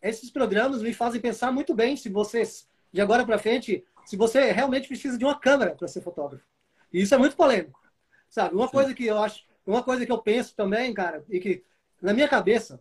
[0.00, 4.50] esses programas me fazem pensar muito bem se vocês, de agora para frente, se você
[4.50, 6.44] realmente precisa de uma câmera para ser fotógrafo.
[6.92, 7.80] E isso é muito polêmico.
[8.28, 8.54] Sabe?
[8.54, 8.72] Uma Sim.
[8.72, 11.64] coisa que eu acho, uma coisa que eu penso também, cara, e que
[12.00, 12.80] na minha cabeça,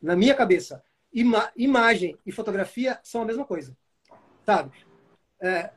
[0.00, 0.82] na minha cabeça,
[1.12, 3.76] ima imagem e fotografia são a mesma coisa.
[4.44, 4.72] Sabe?
[5.40, 5.70] É,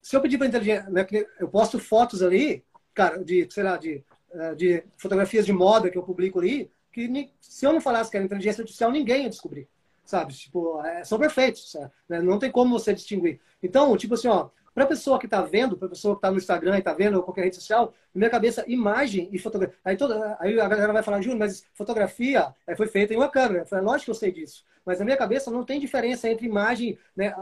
[0.00, 1.06] se eu pedir para inteligência, né,
[1.38, 4.02] eu posto fotos ali, cara, de, sei lá, de,
[4.32, 8.16] é, de fotografias de moda que eu publico ali, que se eu não falasse que
[8.16, 9.68] era inteligência artificial, ninguém ia descobrir.
[10.04, 10.34] Sabe?
[10.34, 11.76] Tipo, é, são perfeitos.
[12.08, 12.20] Né?
[12.20, 13.40] Não tem como você distinguir.
[13.62, 16.30] Então, tipo assim, ó, para a pessoa que está vendo, para a pessoa que está
[16.30, 19.76] no Instagram e está vendo, ou qualquer rede social, na minha cabeça, imagem e fotografia.
[19.84, 23.28] Aí, toda, aí a galera vai falar, Júnior, mas fotografia é, foi feita em uma
[23.28, 23.62] câmera.
[23.62, 24.64] Eu falei, lógico que eu sei disso.
[24.84, 26.98] Mas na minha cabeça não tem diferença entre imagem.
[27.16, 27.34] Né?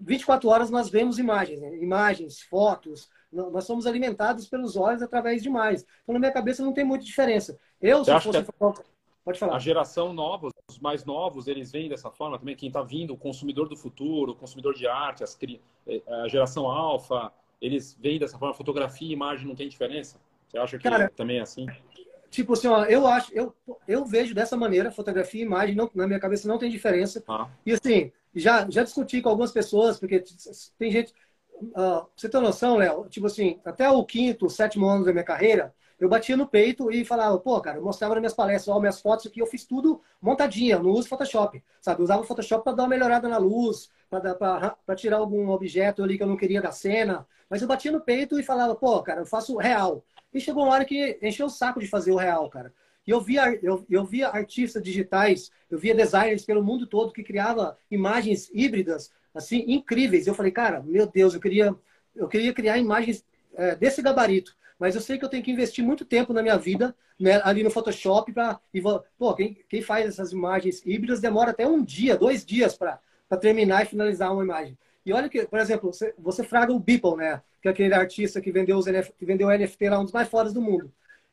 [0.00, 1.76] 24 horas nós vemos imagens, né?
[1.76, 3.08] imagens, fotos.
[3.32, 5.86] Nós somos alimentados pelos olhos através de imagens.
[6.02, 7.56] Então, na minha cabeça, não tem muita diferença.
[7.80, 8.42] Eu, se fosse.
[8.42, 8.90] Que...
[9.30, 9.56] Pode falar.
[9.56, 12.56] A geração nova, os mais novos, eles vêm dessa forma também.
[12.56, 15.38] Quem está vindo, o consumidor do futuro, o consumidor de arte, as,
[15.86, 18.54] eh, a geração alfa, eles vêm dessa forma.
[18.54, 20.18] Fotografia e imagem não tem diferença?
[20.48, 21.66] Você acha que Cara, também é assim?
[22.28, 23.54] Tipo assim, ó, eu acho, eu,
[23.86, 27.22] eu vejo dessa maneira, fotografia e imagem, não, na minha cabeça não tem diferença.
[27.28, 27.48] Ah.
[27.64, 30.24] E assim, já, já discuti com algumas pessoas, porque
[30.78, 31.12] tem gente.
[31.60, 33.06] Uh, você tem noção, Léo?
[33.08, 37.04] Tipo assim, até o quinto, sétimo ano da minha carreira, eu batia no peito e
[37.04, 40.00] falava, pô, cara, eu mostrava nas minhas palestras, ó, minhas fotos aqui, eu fiz tudo
[40.20, 42.00] montadinha, não uso Photoshop, sabe?
[42.00, 46.16] Eu usava o Photoshop para dar uma melhorada na luz, para tirar algum objeto ali
[46.16, 49.20] que eu não queria da cena, mas eu batia no peito e falava, pô, cara,
[49.20, 50.02] eu faço real.
[50.32, 52.72] E chegou uma hora que encheu o saco de fazer o real, cara.
[53.06, 57.22] E eu via, eu, eu via artistas digitais, eu via designers pelo mundo todo que
[57.22, 60.26] criava imagens híbridas, assim, incríveis.
[60.26, 61.74] Eu falei, cara, meu Deus, eu queria,
[62.14, 63.24] eu queria criar imagens
[63.54, 66.56] é, desse gabarito mas eu sei que eu tenho que investir muito tempo na minha
[66.56, 68.58] vida né, ali no Photoshop para
[69.18, 72.98] pô quem, quem faz essas imagens híbridas demora até um dia dois dias para
[73.38, 74.78] terminar e finalizar uma imagem.
[75.04, 78.40] E olha que por exemplo você, você fraga o Beeple né que é aquele artista
[78.40, 80.90] que vendeu os NF, que vendeu o NFT lá um dos mais fodas do mundo.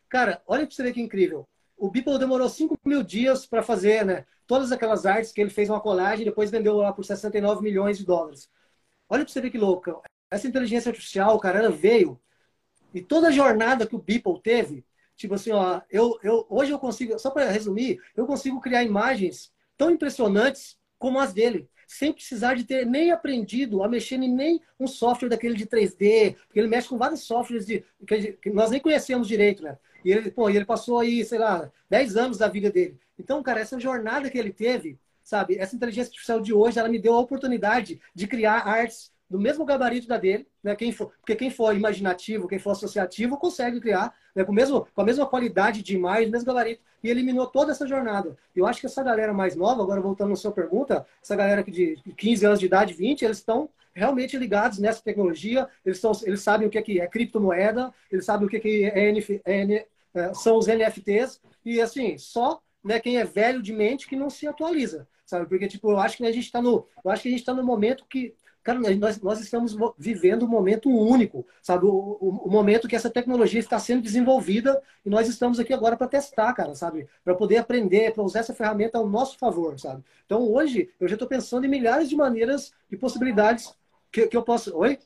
[0.09, 1.47] Cara olha para você ver que incrível.
[1.77, 5.69] O Beeple demorou 5 mil dias para fazer né todas aquelas artes que ele fez
[5.69, 8.49] uma colagem e depois vendeu lá por 69 milhões de dólares.
[9.07, 10.01] Olha para você ver que louco.
[10.29, 12.19] Essa inteligência artificial cara ela veio
[12.93, 14.83] e toda a jornada que o Beeple teve,
[15.15, 19.51] tipo assim, ó, eu, eu, hoje eu consigo, só para resumir, eu consigo criar imagens
[19.77, 24.61] tão impressionantes como as dele, sem precisar de ter nem aprendido a mexer em nem
[24.79, 28.79] um software daquele de 3D, porque ele mexe com vários softwares de, que, nós nem
[28.79, 29.77] conhecemos direito, né?
[30.03, 32.99] E ele, pô, ele passou aí, sei lá, 10 anos da vida dele.
[33.17, 35.57] Então, cara, essa jornada que ele teve, sabe?
[35.57, 39.65] Essa inteligência artificial de hoje, ela me deu a oportunidade de criar artes do mesmo
[39.65, 40.75] gabarito da dele, né?
[40.75, 44.43] Quem for, porque quem for imaginativo, quem for associativo, consegue criar né?
[44.43, 48.37] com, mesmo, com a mesma qualidade de imagem, mesmo gabarito, e eliminou toda essa jornada.
[48.55, 51.71] Eu acho que essa galera mais nova, agora voltando à sua pergunta, essa galera que
[51.71, 56.41] de 15 anos de idade, 20, eles estão realmente ligados nessa tecnologia, eles, estão, eles
[56.41, 60.57] sabem o que é, é criptomoeda, eles sabem o que é, NF, é, é, são
[60.57, 65.07] os NFTs, e assim, só né, quem é velho de mente que não se atualiza,
[65.25, 65.47] sabe?
[65.47, 67.53] Porque, tipo, eu acho que a gente está no, eu acho que a gente está
[67.53, 68.35] no momento que
[68.67, 71.85] Cara, nós, nós estamos vivendo um momento único, sabe?
[71.85, 75.95] O, o, o, momento que essa tecnologia está sendo desenvolvida e nós estamos aqui agora
[75.95, 77.07] para testar, cara, sabe?
[77.23, 80.03] Para poder aprender, para usar essa ferramenta ao nosso favor, sabe?
[80.25, 83.73] Então, hoje, eu já estou pensando em milhares de maneiras e possibilidades
[84.11, 84.75] que, que eu posso.
[84.75, 84.99] Oi?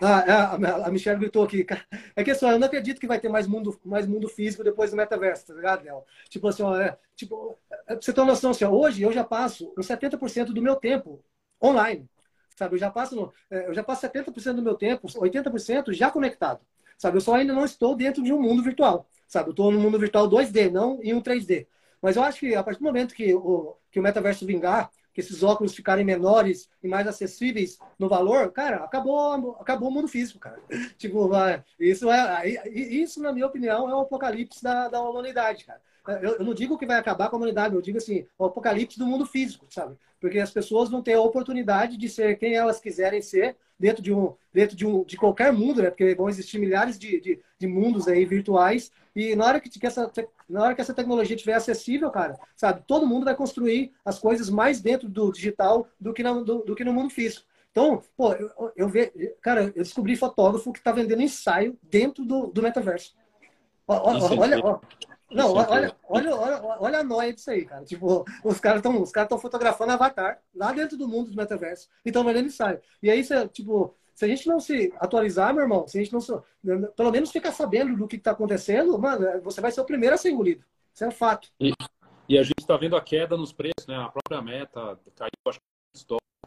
[0.00, 1.66] Ah, é, a, a Michelle gritou aqui.
[2.14, 4.92] É que só, eu não acredito que vai ter mais mundo, mais mundo físico depois
[4.92, 6.04] do metaverso, tá ligado, Léo?
[6.28, 7.58] Tipo assim, ó, é, tipo,
[7.88, 10.76] é, você ter uma noção, assim, ó, hoje eu já passo uns 70% do meu
[10.76, 11.18] tempo
[11.60, 12.08] online
[12.56, 12.74] sabe?
[12.74, 16.60] Eu já passo, é, eu já passo 70% do meu tempo, 80% já conectado,
[16.96, 17.16] sabe?
[17.16, 19.48] Eu só ainda não estou dentro de um mundo virtual, sabe?
[19.48, 21.66] Eu estou no mundo virtual 2D, não em um 3D.
[22.00, 25.20] Mas eu acho que a partir do momento que o, que o metaverso vingar, que
[25.20, 30.38] esses óculos ficarem menores e mais acessíveis no valor, cara, acabou, acabou o mundo físico,
[30.38, 30.58] cara.
[30.98, 31.30] tipo,
[31.78, 32.42] isso é,
[32.72, 35.80] isso na minha opinião é o apocalipse da, da humanidade, cara.
[36.06, 38.98] Eu, eu, não digo que vai acabar com a humanidade, eu digo assim, o apocalipse
[38.98, 39.96] do mundo físico, sabe?
[40.20, 44.12] Porque as pessoas vão ter a oportunidade de ser quem elas quiserem ser dentro de
[44.12, 45.90] um, dentro de um, de qualquer mundo, né?
[45.90, 49.86] Porque vão existir milhares de, de, de mundos aí virtuais e na hora que, que
[49.86, 50.10] essa,
[50.48, 52.82] na hora que essa tecnologia estiver acessível, cara, sabe?
[52.86, 56.74] Todo mundo vai construir as coisas mais dentro do digital do que no, do, do
[56.74, 57.46] que no mundo físico.
[57.70, 62.46] Então, pô, eu, eu ve, cara, eu descobri fotógrafo que está vendendo ensaio dentro do,
[62.48, 63.14] do metaverso.
[63.86, 64.80] Olha, olha,
[65.34, 67.84] não, olha, olha, olha, olha a noia disso aí, cara.
[67.84, 71.88] Tipo, os caras estão os caras estão fotografando avatar lá dentro do mundo do metaverso
[72.04, 72.80] e estão vendendo ensaio.
[73.02, 76.12] E aí, você, tipo, se a gente não se atualizar, meu irmão, se a gente
[76.12, 76.32] não se,
[76.96, 80.18] pelo menos ficar sabendo do que está acontecendo, mano, você vai ser o primeiro a
[80.18, 80.64] ser engolido.
[80.94, 81.48] Isso é um fato.
[81.58, 81.72] E,
[82.28, 83.96] e a gente está vendo a queda nos preços, né?
[83.96, 85.58] A própria meta caiu, acho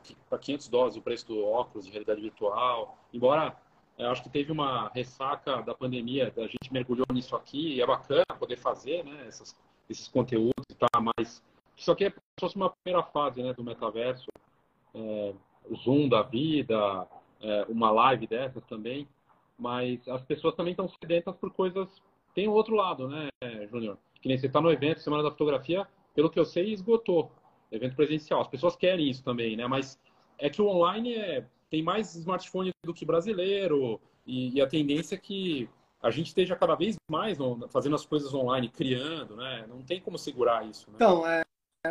[0.04, 2.98] que para 500 dólares o preço do óculos de realidade virtual.
[3.12, 3.56] Embora
[3.98, 7.88] eu acho que teve uma ressaca da pandemia, a gente mergulhou nisso aqui e é
[7.88, 9.26] bacana poder fazer, né?
[9.28, 9.56] Essas,
[9.90, 11.42] esses conteúdos e tá mais.
[11.78, 13.54] Isso aqui é como se fosse uma primeira fase, né?
[13.54, 14.28] Do metaverso,
[14.94, 15.34] é,
[15.70, 17.08] o Zoom da vida,
[17.42, 19.08] é, uma live dessas também.
[19.58, 21.88] Mas as pessoas também estão sedentas por coisas.
[22.34, 23.30] Tem o outro lado, né,
[23.72, 23.98] Júnior?
[24.22, 27.32] Que nem você está no evento, Semana da Fotografia, pelo que eu sei, esgotou.
[27.72, 28.42] Evento presencial.
[28.42, 29.66] As pessoas querem isso também, né?
[29.66, 29.98] Mas
[30.38, 35.16] é que o online é, tem mais smartphone do que brasileiro e, e, a tendência
[35.16, 35.70] é que
[36.02, 37.38] a gente esteja cada vez mais
[37.70, 39.66] fazendo as coisas online, criando, né?
[39.68, 40.88] Não tem como segurar isso.
[40.90, 40.96] Né?
[40.96, 41.44] Então, é,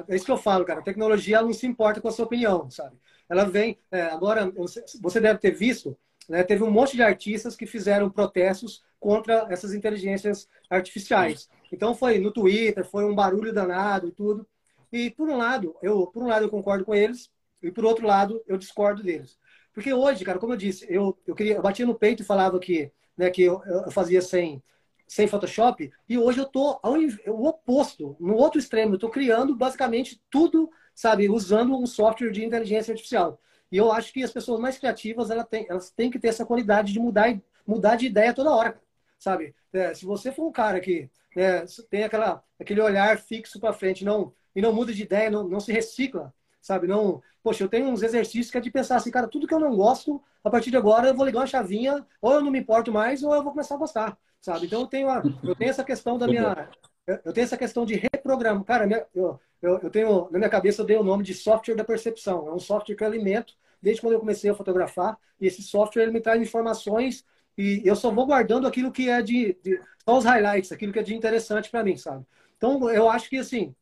[0.09, 0.81] é isso que eu falo, cara.
[0.81, 2.97] A tecnologia ela não se importa com a sua opinião, sabe?
[3.29, 3.79] Ela vem.
[3.91, 4.53] É, agora,
[5.01, 5.97] você deve ter visto,
[6.29, 11.49] né, teve um monte de artistas que fizeram protestos contra essas inteligências artificiais.
[11.70, 14.47] Então foi no Twitter, foi um barulho danado e tudo.
[14.93, 17.31] E por um lado, eu por um lado eu concordo com eles
[17.62, 19.39] e por outro lado eu discordo deles.
[19.75, 22.61] Porque hoje, cara, como eu disse, eu, eu, queria, eu batia no peito e falava
[22.61, 24.62] que, né, que eu, eu fazia sem,
[25.07, 26.95] sem Photoshop, e hoje eu tô ao,
[27.27, 28.93] o oposto, no outro extremo.
[28.93, 33.41] Eu estou criando basicamente tudo, sabe, usando um software de inteligência artificial.
[33.70, 36.47] E eu acho que as pessoas mais criativas elas têm, elas têm que ter essa
[36.47, 38.81] qualidade de mudar, mudar de ideia toda hora,
[39.18, 39.53] sabe?
[39.72, 44.05] É, se você for um cara que né, tem aquela, aquele olhar fixo para frente
[44.05, 46.33] não, e não muda de ideia, não, não se recicla,
[46.65, 46.87] sabe?
[46.87, 49.61] Não, poxa, eu tenho uns exercícios que é de pensar assim, cara, tudo que eu
[49.61, 52.59] não gosto, a partir de agora eu vou ligar uma chavinha, ou eu não me
[52.59, 54.65] importo mais, ou eu vou começar a gostar, sabe?
[54.65, 56.71] Então eu tenho, a, eu tenho essa questão da minha.
[57.07, 58.65] Eu tenho essa questão de reprogramar.
[58.65, 61.85] Cara, eu, eu, eu tenho, na minha cabeça, eu dei o nome de software da
[61.85, 62.49] percepção.
[62.49, 63.53] É um software que eu alimento
[63.83, 65.19] desde quando eu comecei a fotografar.
[65.39, 67.27] E esse software ele me traz informações
[67.59, 70.99] e eu só vou guardando aquilo que é de, de só os highlights, aquilo que
[70.99, 72.25] é de interessante para mim, sabe?
[72.57, 73.75] Então eu acho que assim,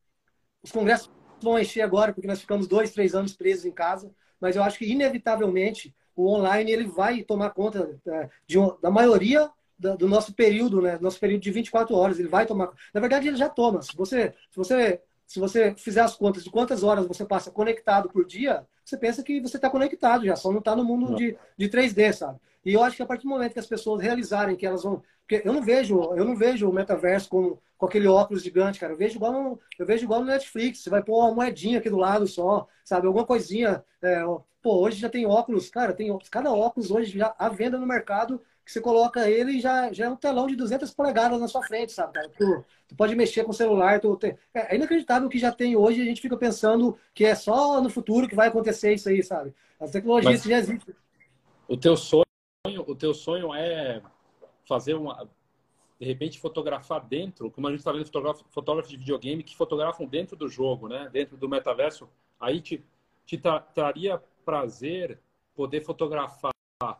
[0.60, 1.08] os congressos
[1.42, 4.78] vão encher agora, porque nós ficamos dois, três anos presos em casa, mas eu acho
[4.78, 9.50] que, inevitavelmente, o online ele vai tomar conta é, de, da maioria
[9.98, 10.96] do nosso período, né?
[11.00, 12.70] Nosso período de 24 horas, ele vai tomar.
[12.94, 13.82] Na verdade, ele já toma.
[13.82, 18.08] Se você, se você, se você fizer as contas de quantas horas você passa conectado
[18.08, 21.36] por dia, você pensa que você está conectado já, só não está no mundo de,
[21.56, 22.38] de 3D, sabe?
[22.64, 25.02] E eu acho que a partir do momento que as pessoas realizarem que elas vão.
[25.26, 28.92] Porque eu não vejo, eu não vejo o metaverso com, com aquele óculos gigante, cara.
[28.92, 30.80] Eu vejo igual no, eu vejo igual no Netflix.
[30.80, 33.06] Você vai pôr uma moedinha aqui do lado só, sabe?
[33.06, 33.84] Alguma coisinha.
[34.00, 34.22] É,
[34.62, 38.40] pô, hoje já tem óculos, cara, tem cada óculos hoje já à venda no mercado
[38.64, 41.62] que você coloca ele e já, já é um telão de 200 polegadas na sua
[41.62, 42.18] frente, sabe?
[42.36, 44.00] Tu, tu pode mexer com o celular.
[44.00, 44.36] Tu, tem...
[44.54, 47.80] É inacreditável o que já tem hoje e a gente fica pensando que é só
[47.80, 49.54] no futuro que vai acontecer isso aí, sabe?
[49.80, 50.44] As tecnologias Mas...
[50.44, 50.94] já existem.
[51.68, 52.22] O teu sonho
[52.86, 54.00] o teu sonho é
[54.64, 55.28] fazer uma
[55.98, 60.06] de repente fotografar dentro, como a gente está vendo fotógrafos fotógrafo de videogame que fotografam
[60.06, 61.08] dentro do jogo, né?
[61.12, 62.08] Dentro do metaverso,
[62.40, 62.84] aí te,
[63.26, 65.20] te tra traria prazer
[65.54, 66.51] poder fotografar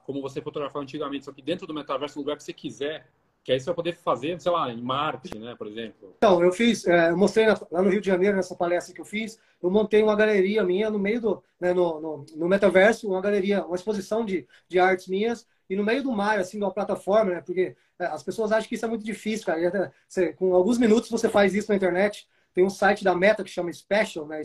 [0.05, 3.07] como você fotografava antigamente, só que dentro do metaverso, no lugar que você quiser,
[3.45, 6.14] que aí você vai poder fazer, sei lá, em Marte, né, por exemplo.
[6.16, 9.05] Então, eu fiz, é, eu mostrei lá no Rio de Janeiro, nessa palestra que eu
[9.05, 13.20] fiz, eu montei uma galeria minha no meio do, né, no, no, no metaverso, uma
[13.20, 16.72] galeria, uma exposição de, de artes minhas, e no meio do mar, assim, de uma
[16.72, 17.41] plataforma, né?
[17.41, 19.93] Porque é, as pessoas acham que isso é muito difícil, cara.
[20.07, 22.28] Você, com alguns minutos você faz isso na internet.
[22.53, 24.43] Tem um site da Meta que chama Special, né?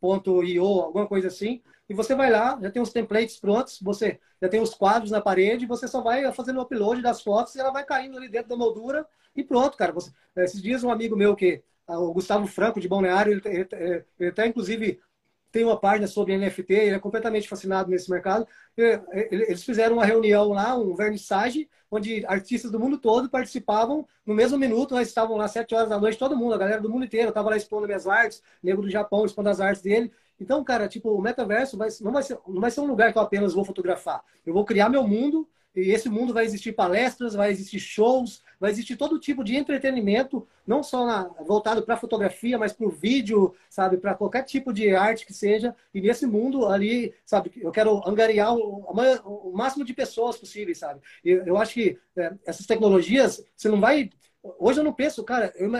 [0.00, 1.62] Special.io, alguma coisa assim.
[1.88, 5.20] E você vai lá, já tem os templates prontos, você já tem os quadros na
[5.20, 8.48] parede, você só vai fazendo o upload das fotos e ela vai caindo ali dentro
[8.48, 9.92] da moldura e pronto, cara.
[9.92, 14.30] Você, esses dias um amigo meu que o Gustavo Franco de Balneário, ele, ele, ele
[14.30, 15.00] até inclusive
[15.50, 18.46] tem uma página sobre NFT, ele é completamente fascinado nesse mercado.
[18.76, 24.56] Eles fizeram uma reunião lá, um vernissage, onde artistas do mundo todo participavam no mesmo
[24.56, 24.94] minuto.
[24.94, 27.50] Nós estavam lá sete horas da noite, todo mundo, a galera do mundo inteiro, estava
[27.50, 30.12] lá expondo minhas artes, nego do Japão expondo as artes dele.
[30.40, 33.18] Então, cara, tipo, o metaverso vai, não, vai ser, não vai ser um lugar que
[33.18, 34.22] eu apenas vou fotografar.
[34.46, 38.70] Eu vou criar meu mundo e esse mundo vai existir palestras, vai existir shows, vai
[38.70, 43.54] existir todo tipo de entretenimento, não só na, voltado para fotografia, mas para o vídeo,
[43.70, 45.74] sabe, para qualquer tipo de arte que seja.
[45.94, 51.00] E nesse mundo ali, sabe, eu quero angariar o, o máximo de pessoas possíveis, sabe.
[51.24, 54.10] E eu acho que é, essas tecnologias, você não vai.
[54.58, 55.70] Hoje eu não penso, cara, eu,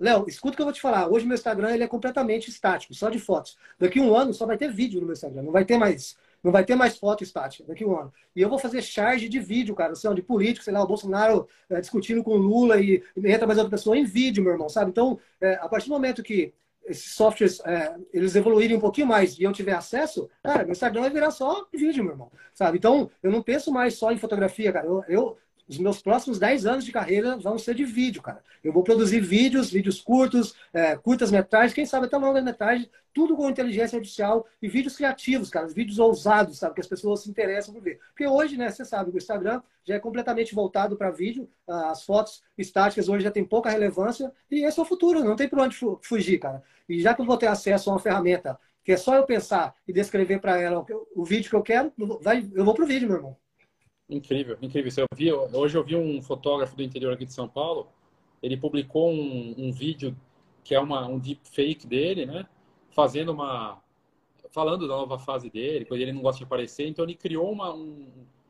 [0.00, 1.08] Léo, escuta o que eu vou te falar.
[1.08, 3.58] Hoje meu Instagram ele é completamente estático, só de fotos.
[3.78, 6.52] Daqui um ano só vai ter vídeo no meu Instagram, não vai ter mais, não
[6.52, 8.12] vai ter mais foto estática daqui um ano.
[8.34, 11.48] E eu vou fazer charge de vídeo, cara, assim, de político, sei lá, o Bolsonaro
[11.68, 14.68] é, discutindo com o Lula e, e, entra mais outra pessoa em vídeo, meu irmão,
[14.68, 14.90] sabe?
[14.90, 16.52] Então, é, a partir do momento que
[16.86, 21.02] esses softwares é, eles evoluírem um pouquinho mais e eu tiver acesso, cara, meu Instagram
[21.02, 22.78] vai virar só vídeo, meu irmão, sabe?
[22.78, 24.86] Então, eu não penso mais só em fotografia, cara.
[24.86, 25.38] Eu, eu
[25.70, 28.42] os meus próximos 10 anos de carreira vão ser de vídeo, cara.
[28.62, 33.36] Eu vou produzir vídeos, vídeos curtos, é, curtas metragens, quem sabe até longas metragens, tudo
[33.36, 37.72] com inteligência artificial e vídeos criativos, cara, vídeos ousados, sabe, que as pessoas se interessam
[37.72, 38.00] por ver.
[38.08, 42.42] Porque hoje, né, você sabe, o Instagram já é completamente voltado para vídeo, as fotos
[42.58, 45.76] estáticas hoje já tem pouca relevância e esse é o futuro, não tem por onde
[46.02, 46.64] fugir, cara.
[46.88, 49.72] E já que eu vou ter acesso a uma ferramenta que é só eu pensar
[49.86, 53.18] e descrever para ela o vídeo que eu quero, vai, eu vou pro vídeo, meu
[53.18, 53.36] irmão.
[54.10, 54.90] Incrível, incrível.
[54.96, 57.88] Eu vi, hoje eu vi um fotógrafo do interior aqui de São Paulo,
[58.42, 60.16] ele publicou um, um vídeo
[60.64, 62.46] que é uma, um deep fake dele, né?
[62.90, 63.80] Fazendo uma...
[64.50, 66.88] Falando da nova fase dele, quando ele não gosta de aparecer.
[66.88, 67.72] Então ele criou uma...
[67.72, 68.08] Um,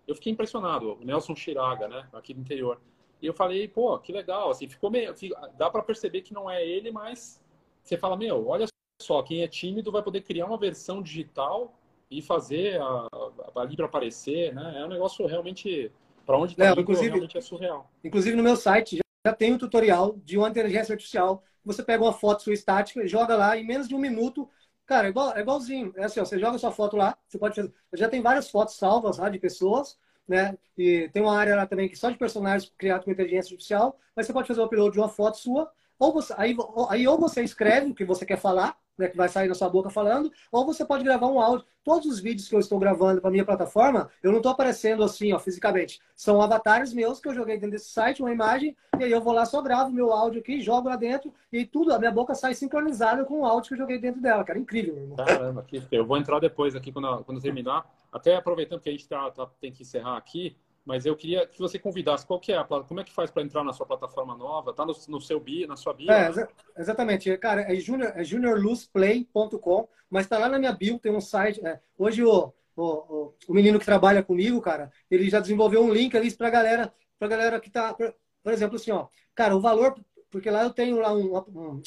[0.08, 2.08] eu fiquei impressionado, o Nelson Chiraga, né?
[2.12, 2.80] Aqui do interior.
[3.20, 5.14] E eu falei, pô, que legal, assim, ficou meio...
[5.58, 7.40] Dá para perceber que não é ele, mas
[7.82, 8.64] você fala, meu, olha
[9.00, 11.78] só, quem é tímido vai poder criar uma versão digital
[12.11, 13.06] e fazer a,
[13.54, 14.80] a, ali para aparecer, né?
[14.80, 15.92] É um negócio realmente
[16.26, 17.90] para onde é, inclusive, realmente é surreal.
[18.02, 21.42] Inclusive no meu site já, já tem um tutorial de uma inteligência artificial.
[21.64, 24.48] Você pega uma foto sua estática, joga lá em menos de um minuto.
[24.86, 25.92] Cara, é, igual, é igualzinho.
[25.96, 27.72] É assim, ó, você joga sua foto lá, você pode fazer.
[27.94, 30.56] Já tem várias fotos salvas lá de pessoas, né?
[30.76, 34.26] E tem uma área lá também que só de personagens criados com inteligência artificial, mas
[34.26, 36.56] você pode fazer o upload de uma foto sua, ou você, aí,
[36.88, 39.68] aí ou você escreve o que você quer falar, né, que vai sair na sua
[39.68, 41.66] boca falando, ou você pode gravar um áudio.
[41.82, 45.32] Todos os vídeos que eu estou gravando para minha plataforma, eu não estou aparecendo assim,
[45.32, 45.98] ó, fisicamente.
[46.14, 49.32] São avatares meus que eu joguei dentro desse site, uma imagem, e aí eu vou
[49.32, 52.55] lá, só gravo meu áudio aqui, jogo lá dentro, e tudo, a minha boca sai
[52.55, 54.59] sincronizada com o áudio que eu joguei dentro dela, cara.
[54.59, 55.16] Incrível, meu irmão.
[55.16, 57.90] Caramba, aqui, eu vou entrar depois aqui quando, quando terminar.
[58.12, 61.59] Até aproveitando que a gente tá, tá, tem que encerrar aqui, mas eu queria que
[61.59, 64.37] você convidasse qual que é a como é que faz para entrar na sua plataforma
[64.37, 64.72] nova?
[64.72, 66.11] Tá no, no seu bio, na sua bio?
[66.11, 66.49] É, né?
[66.76, 71.64] exatamente, cara, é junior, é juniorluzplay.com, mas tá lá na minha bio, tem um site.
[71.66, 76.16] É, hoje o, o, o, menino que trabalha comigo, cara, ele já desenvolveu um link
[76.16, 79.95] ali para galera, para galera que tá, por, exemplo, assim, ó, cara, o valor,
[80.31, 81.83] porque lá eu tenho lá um, um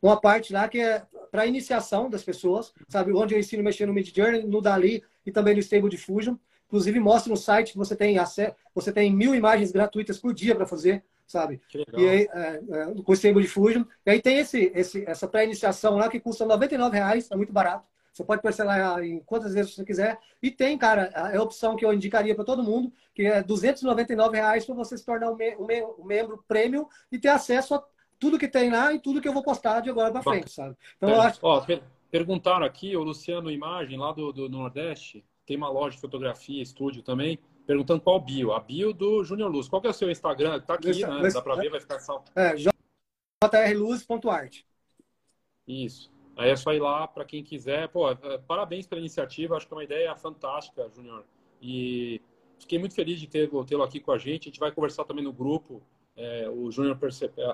[0.00, 3.12] uma parte lá que é para iniciação das pessoas, sabe?
[3.12, 6.36] Onde eu ensino a mexer no Mid Journey, no Dali e também no Stable Diffusion.
[6.68, 10.54] Inclusive, mostra no site que você tem acesso, você tem mil imagens gratuitas por dia
[10.54, 11.60] para fazer, sabe?
[11.96, 13.84] E aí, é, é, com o Stable Diffusion.
[14.04, 17.86] E aí tem esse, esse, essa pré-iniciação lá que custa R$ reais, é muito barato.
[18.12, 20.18] Você pode parcelar em quantas vezes você quiser.
[20.42, 24.36] E tem, cara, é a opção que eu indicaria para todo mundo, que é 299
[24.36, 27.76] reais para você se tornar um, me um, me um membro premium e ter acesso
[27.76, 27.84] a
[28.18, 30.76] tudo que tem lá e tudo que eu vou postar de agora para frente, sabe?
[30.96, 31.38] Então, eu acho...
[31.42, 31.64] Ó,
[32.10, 37.02] perguntaram aqui, o Luciano Imagem, lá do, do Nordeste, tem uma loja de fotografia, estúdio
[37.02, 38.52] também, perguntando qual bio.
[38.52, 39.66] A bio do Júnior Luz.
[39.66, 40.60] Qual que é o seu Instagram?
[40.60, 41.30] Tá aqui, né?
[41.32, 42.26] Dá para ver, vai ficar salvo.
[42.36, 44.60] É, jrluz.art.
[45.66, 46.12] Isso.
[46.36, 47.88] Aí é só ir lá para quem quiser.
[47.88, 49.56] Pô, é, parabéns pela iniciativa.
[49.56, 51.24] Acho que é uma ideia fantástica, Júnior.
[51.62, 52.20] E
[52.58, 54.42] fiquei muito feliz de tê-lo aqui com a gente.
[54.42, 55.82] A gente vai conversar também no grupo.
[56.14, 56.98] É, o Júnior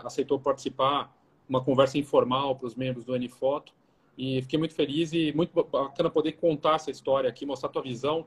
[0.05, 1.17] aceitou participar,
[1.49, 3.73] uma conversa informal para os membros do N-Foto.
[4.17, 8.27] E fiquei muito feliz e muito bacana poder contar essa história aqui, mostrar tua visão.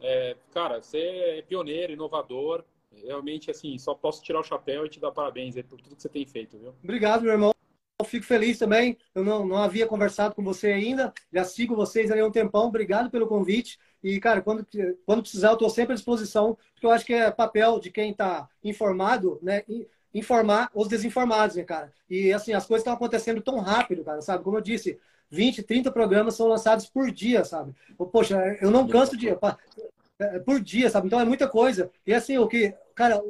[0.00, 2.64] É, cara, você é pioneiro, inovador.
[3.04, 6.08] Realmente, assim, só posso tirar o chapéu e te dar parabéns por tudo que você
[6.08, 6.74] tem feito, viu?
[6.82, 7.52] Obrigado, meu irmão.
[7.98, 8.96] Eu fico feliz também.
[9.14, 11.12] Eu não, não havia conversado com você ainda.
[11.32, 12.68] Já sigo vocês há um tempão.
[12.68, 13.78] Obrigado pelo convite.
[14.02, 14.66] E, cara, quando,
[15.04, 18.10] quando precisar, eu estou sempre à disposição, porque eu acho que é papel de quem
[18.10, 19.62] está informado, né?
[20.12, 21.92] Informar os desinformados, né, cara?
[22.08, 24.44] E, assim, as coisas estão acontecendo tão rápido, cara, sabe?
[24.44, 24.98] Como eu disse,
[25.30, 27.74] 20, 30 programas são lançados por dia, sabe?
[28.12, 29.28] Poxa, eu não canso de.
[30.18, 31.06] É, por dia, sabe?
[31.06, 31.90] Então é muita coisa.
[32.06, 32.74] E assim, o que.
[32.94, 33.20] Cara,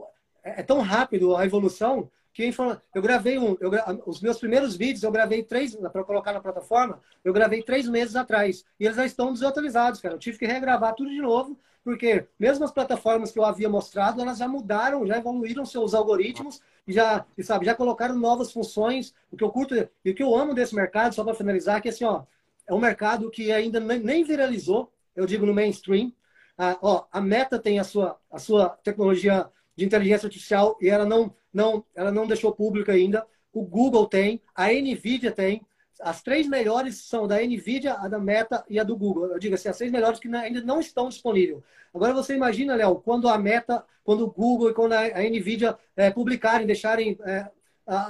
[0.45, 2.55] é, é tão rápido a evolução que
[2.95, 3.57] eu gravei um.
[3.61, 3.71] Eu,
[4.05, 5.75] os meus primeiros vídeos eu gravei três.
[5.75, 8.65] Para colocar na plataforma, eu gravei três meses atrás.
[8.79, 10.15] E eles já estão desatualizados, cara.
[10.15, 14.21] Eu tive que regravar tudo de novo porque mesmo as plataformas que eu havia mostrado,
[14.21, 19.15] elas já mudaram, já evoluíram seus algoritmos já, sabe, já colocaram novas funções.
[19.31, 19.73] O que eu curto
[20.05, 22.25] e o que eu amo desse mercado, só para finalizar, que assim, ó,
[22.67, 26.13] é um mercado que ainda nem viralizou, eu digo no mainstream.
[26.59, 31.05] Ah, ó, a Meta tem a sua, a sua tecnologia de inteligência artificial e ela
[31.05, 33.25] não, não, ela não deixou público ainda.
[33.53, 35.65] O Google tem, a NVIDIA tem.
[36.01, 39.27] As três melhores são da NVIDIA, a da Meta e a do Google.
[39.27, 41.63] Eu digo assim, as três melhores que ainda não estão disponíveis.
[41.95, 45.79] Agora você imagina, Léo, quando a Meta, quando o Google e quando a, a NVIDIA
[45.97, 47.49] é, publicarem, deixarem é,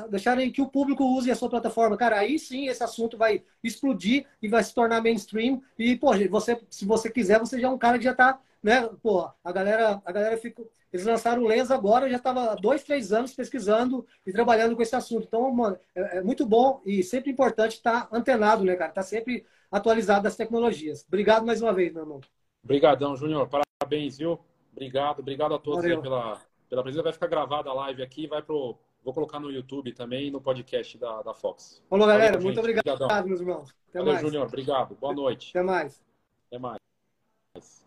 [0.08, 1.96] deixarem que o público use a sua plataforma.
[1.96, 5.62] Cara, aí sim esse assunto vai explodir e vai se tornar mainstream.
[5.78, 8.90] E, pô, você, se você quiser, você já é um cara que já tá, né?
[9.00, 10.60] Pô, a galera, a galera fica.
[10.92, 14.96] Eles lançaram o Lens agora, já estava dois, três anos pesquisando e trabalhando com esse
[14.96, 15.24] assunto.
[15.28, 18.90] Então, mano, é, é muito bom e sempre importante estar tá antenado, né, cara?
[18.90, 21.04] Tá sempre atualizado das tecnologias.
[21.06, 22.20] Obrigado mais uma vez, meu irmão.
[22.64, 23.48] Obrigadão, Júnior.
[23.48, 24.40] Parabéns, viu?
[24.72, 27.04] Obrigado, obrigado a todos pela, pela presença.
[27.04, 30.40] Vai ficar gravada a live aqui vai pro Vou colocar no YouTube também e no
[30.40, 31.80] podcast da, da Fox.
[31.88, 32.32] Falou, galera.
[32.32, 33.26] Valeu, muito obrigado, Obrigadão.
[33.28, 33.70] meus irmãos.
[33.88, 34.26] Até Valeu, mais.
[34.26, 34.46] Júnior.
[34.48, 34.96] Obrigado.
[34.96, 35.50] Boa noite.
[35.50, 36.02] Até mais.
[36.48, 37.85] Até mais.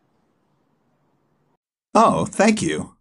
[1.94, 2.96] Oh, thank you.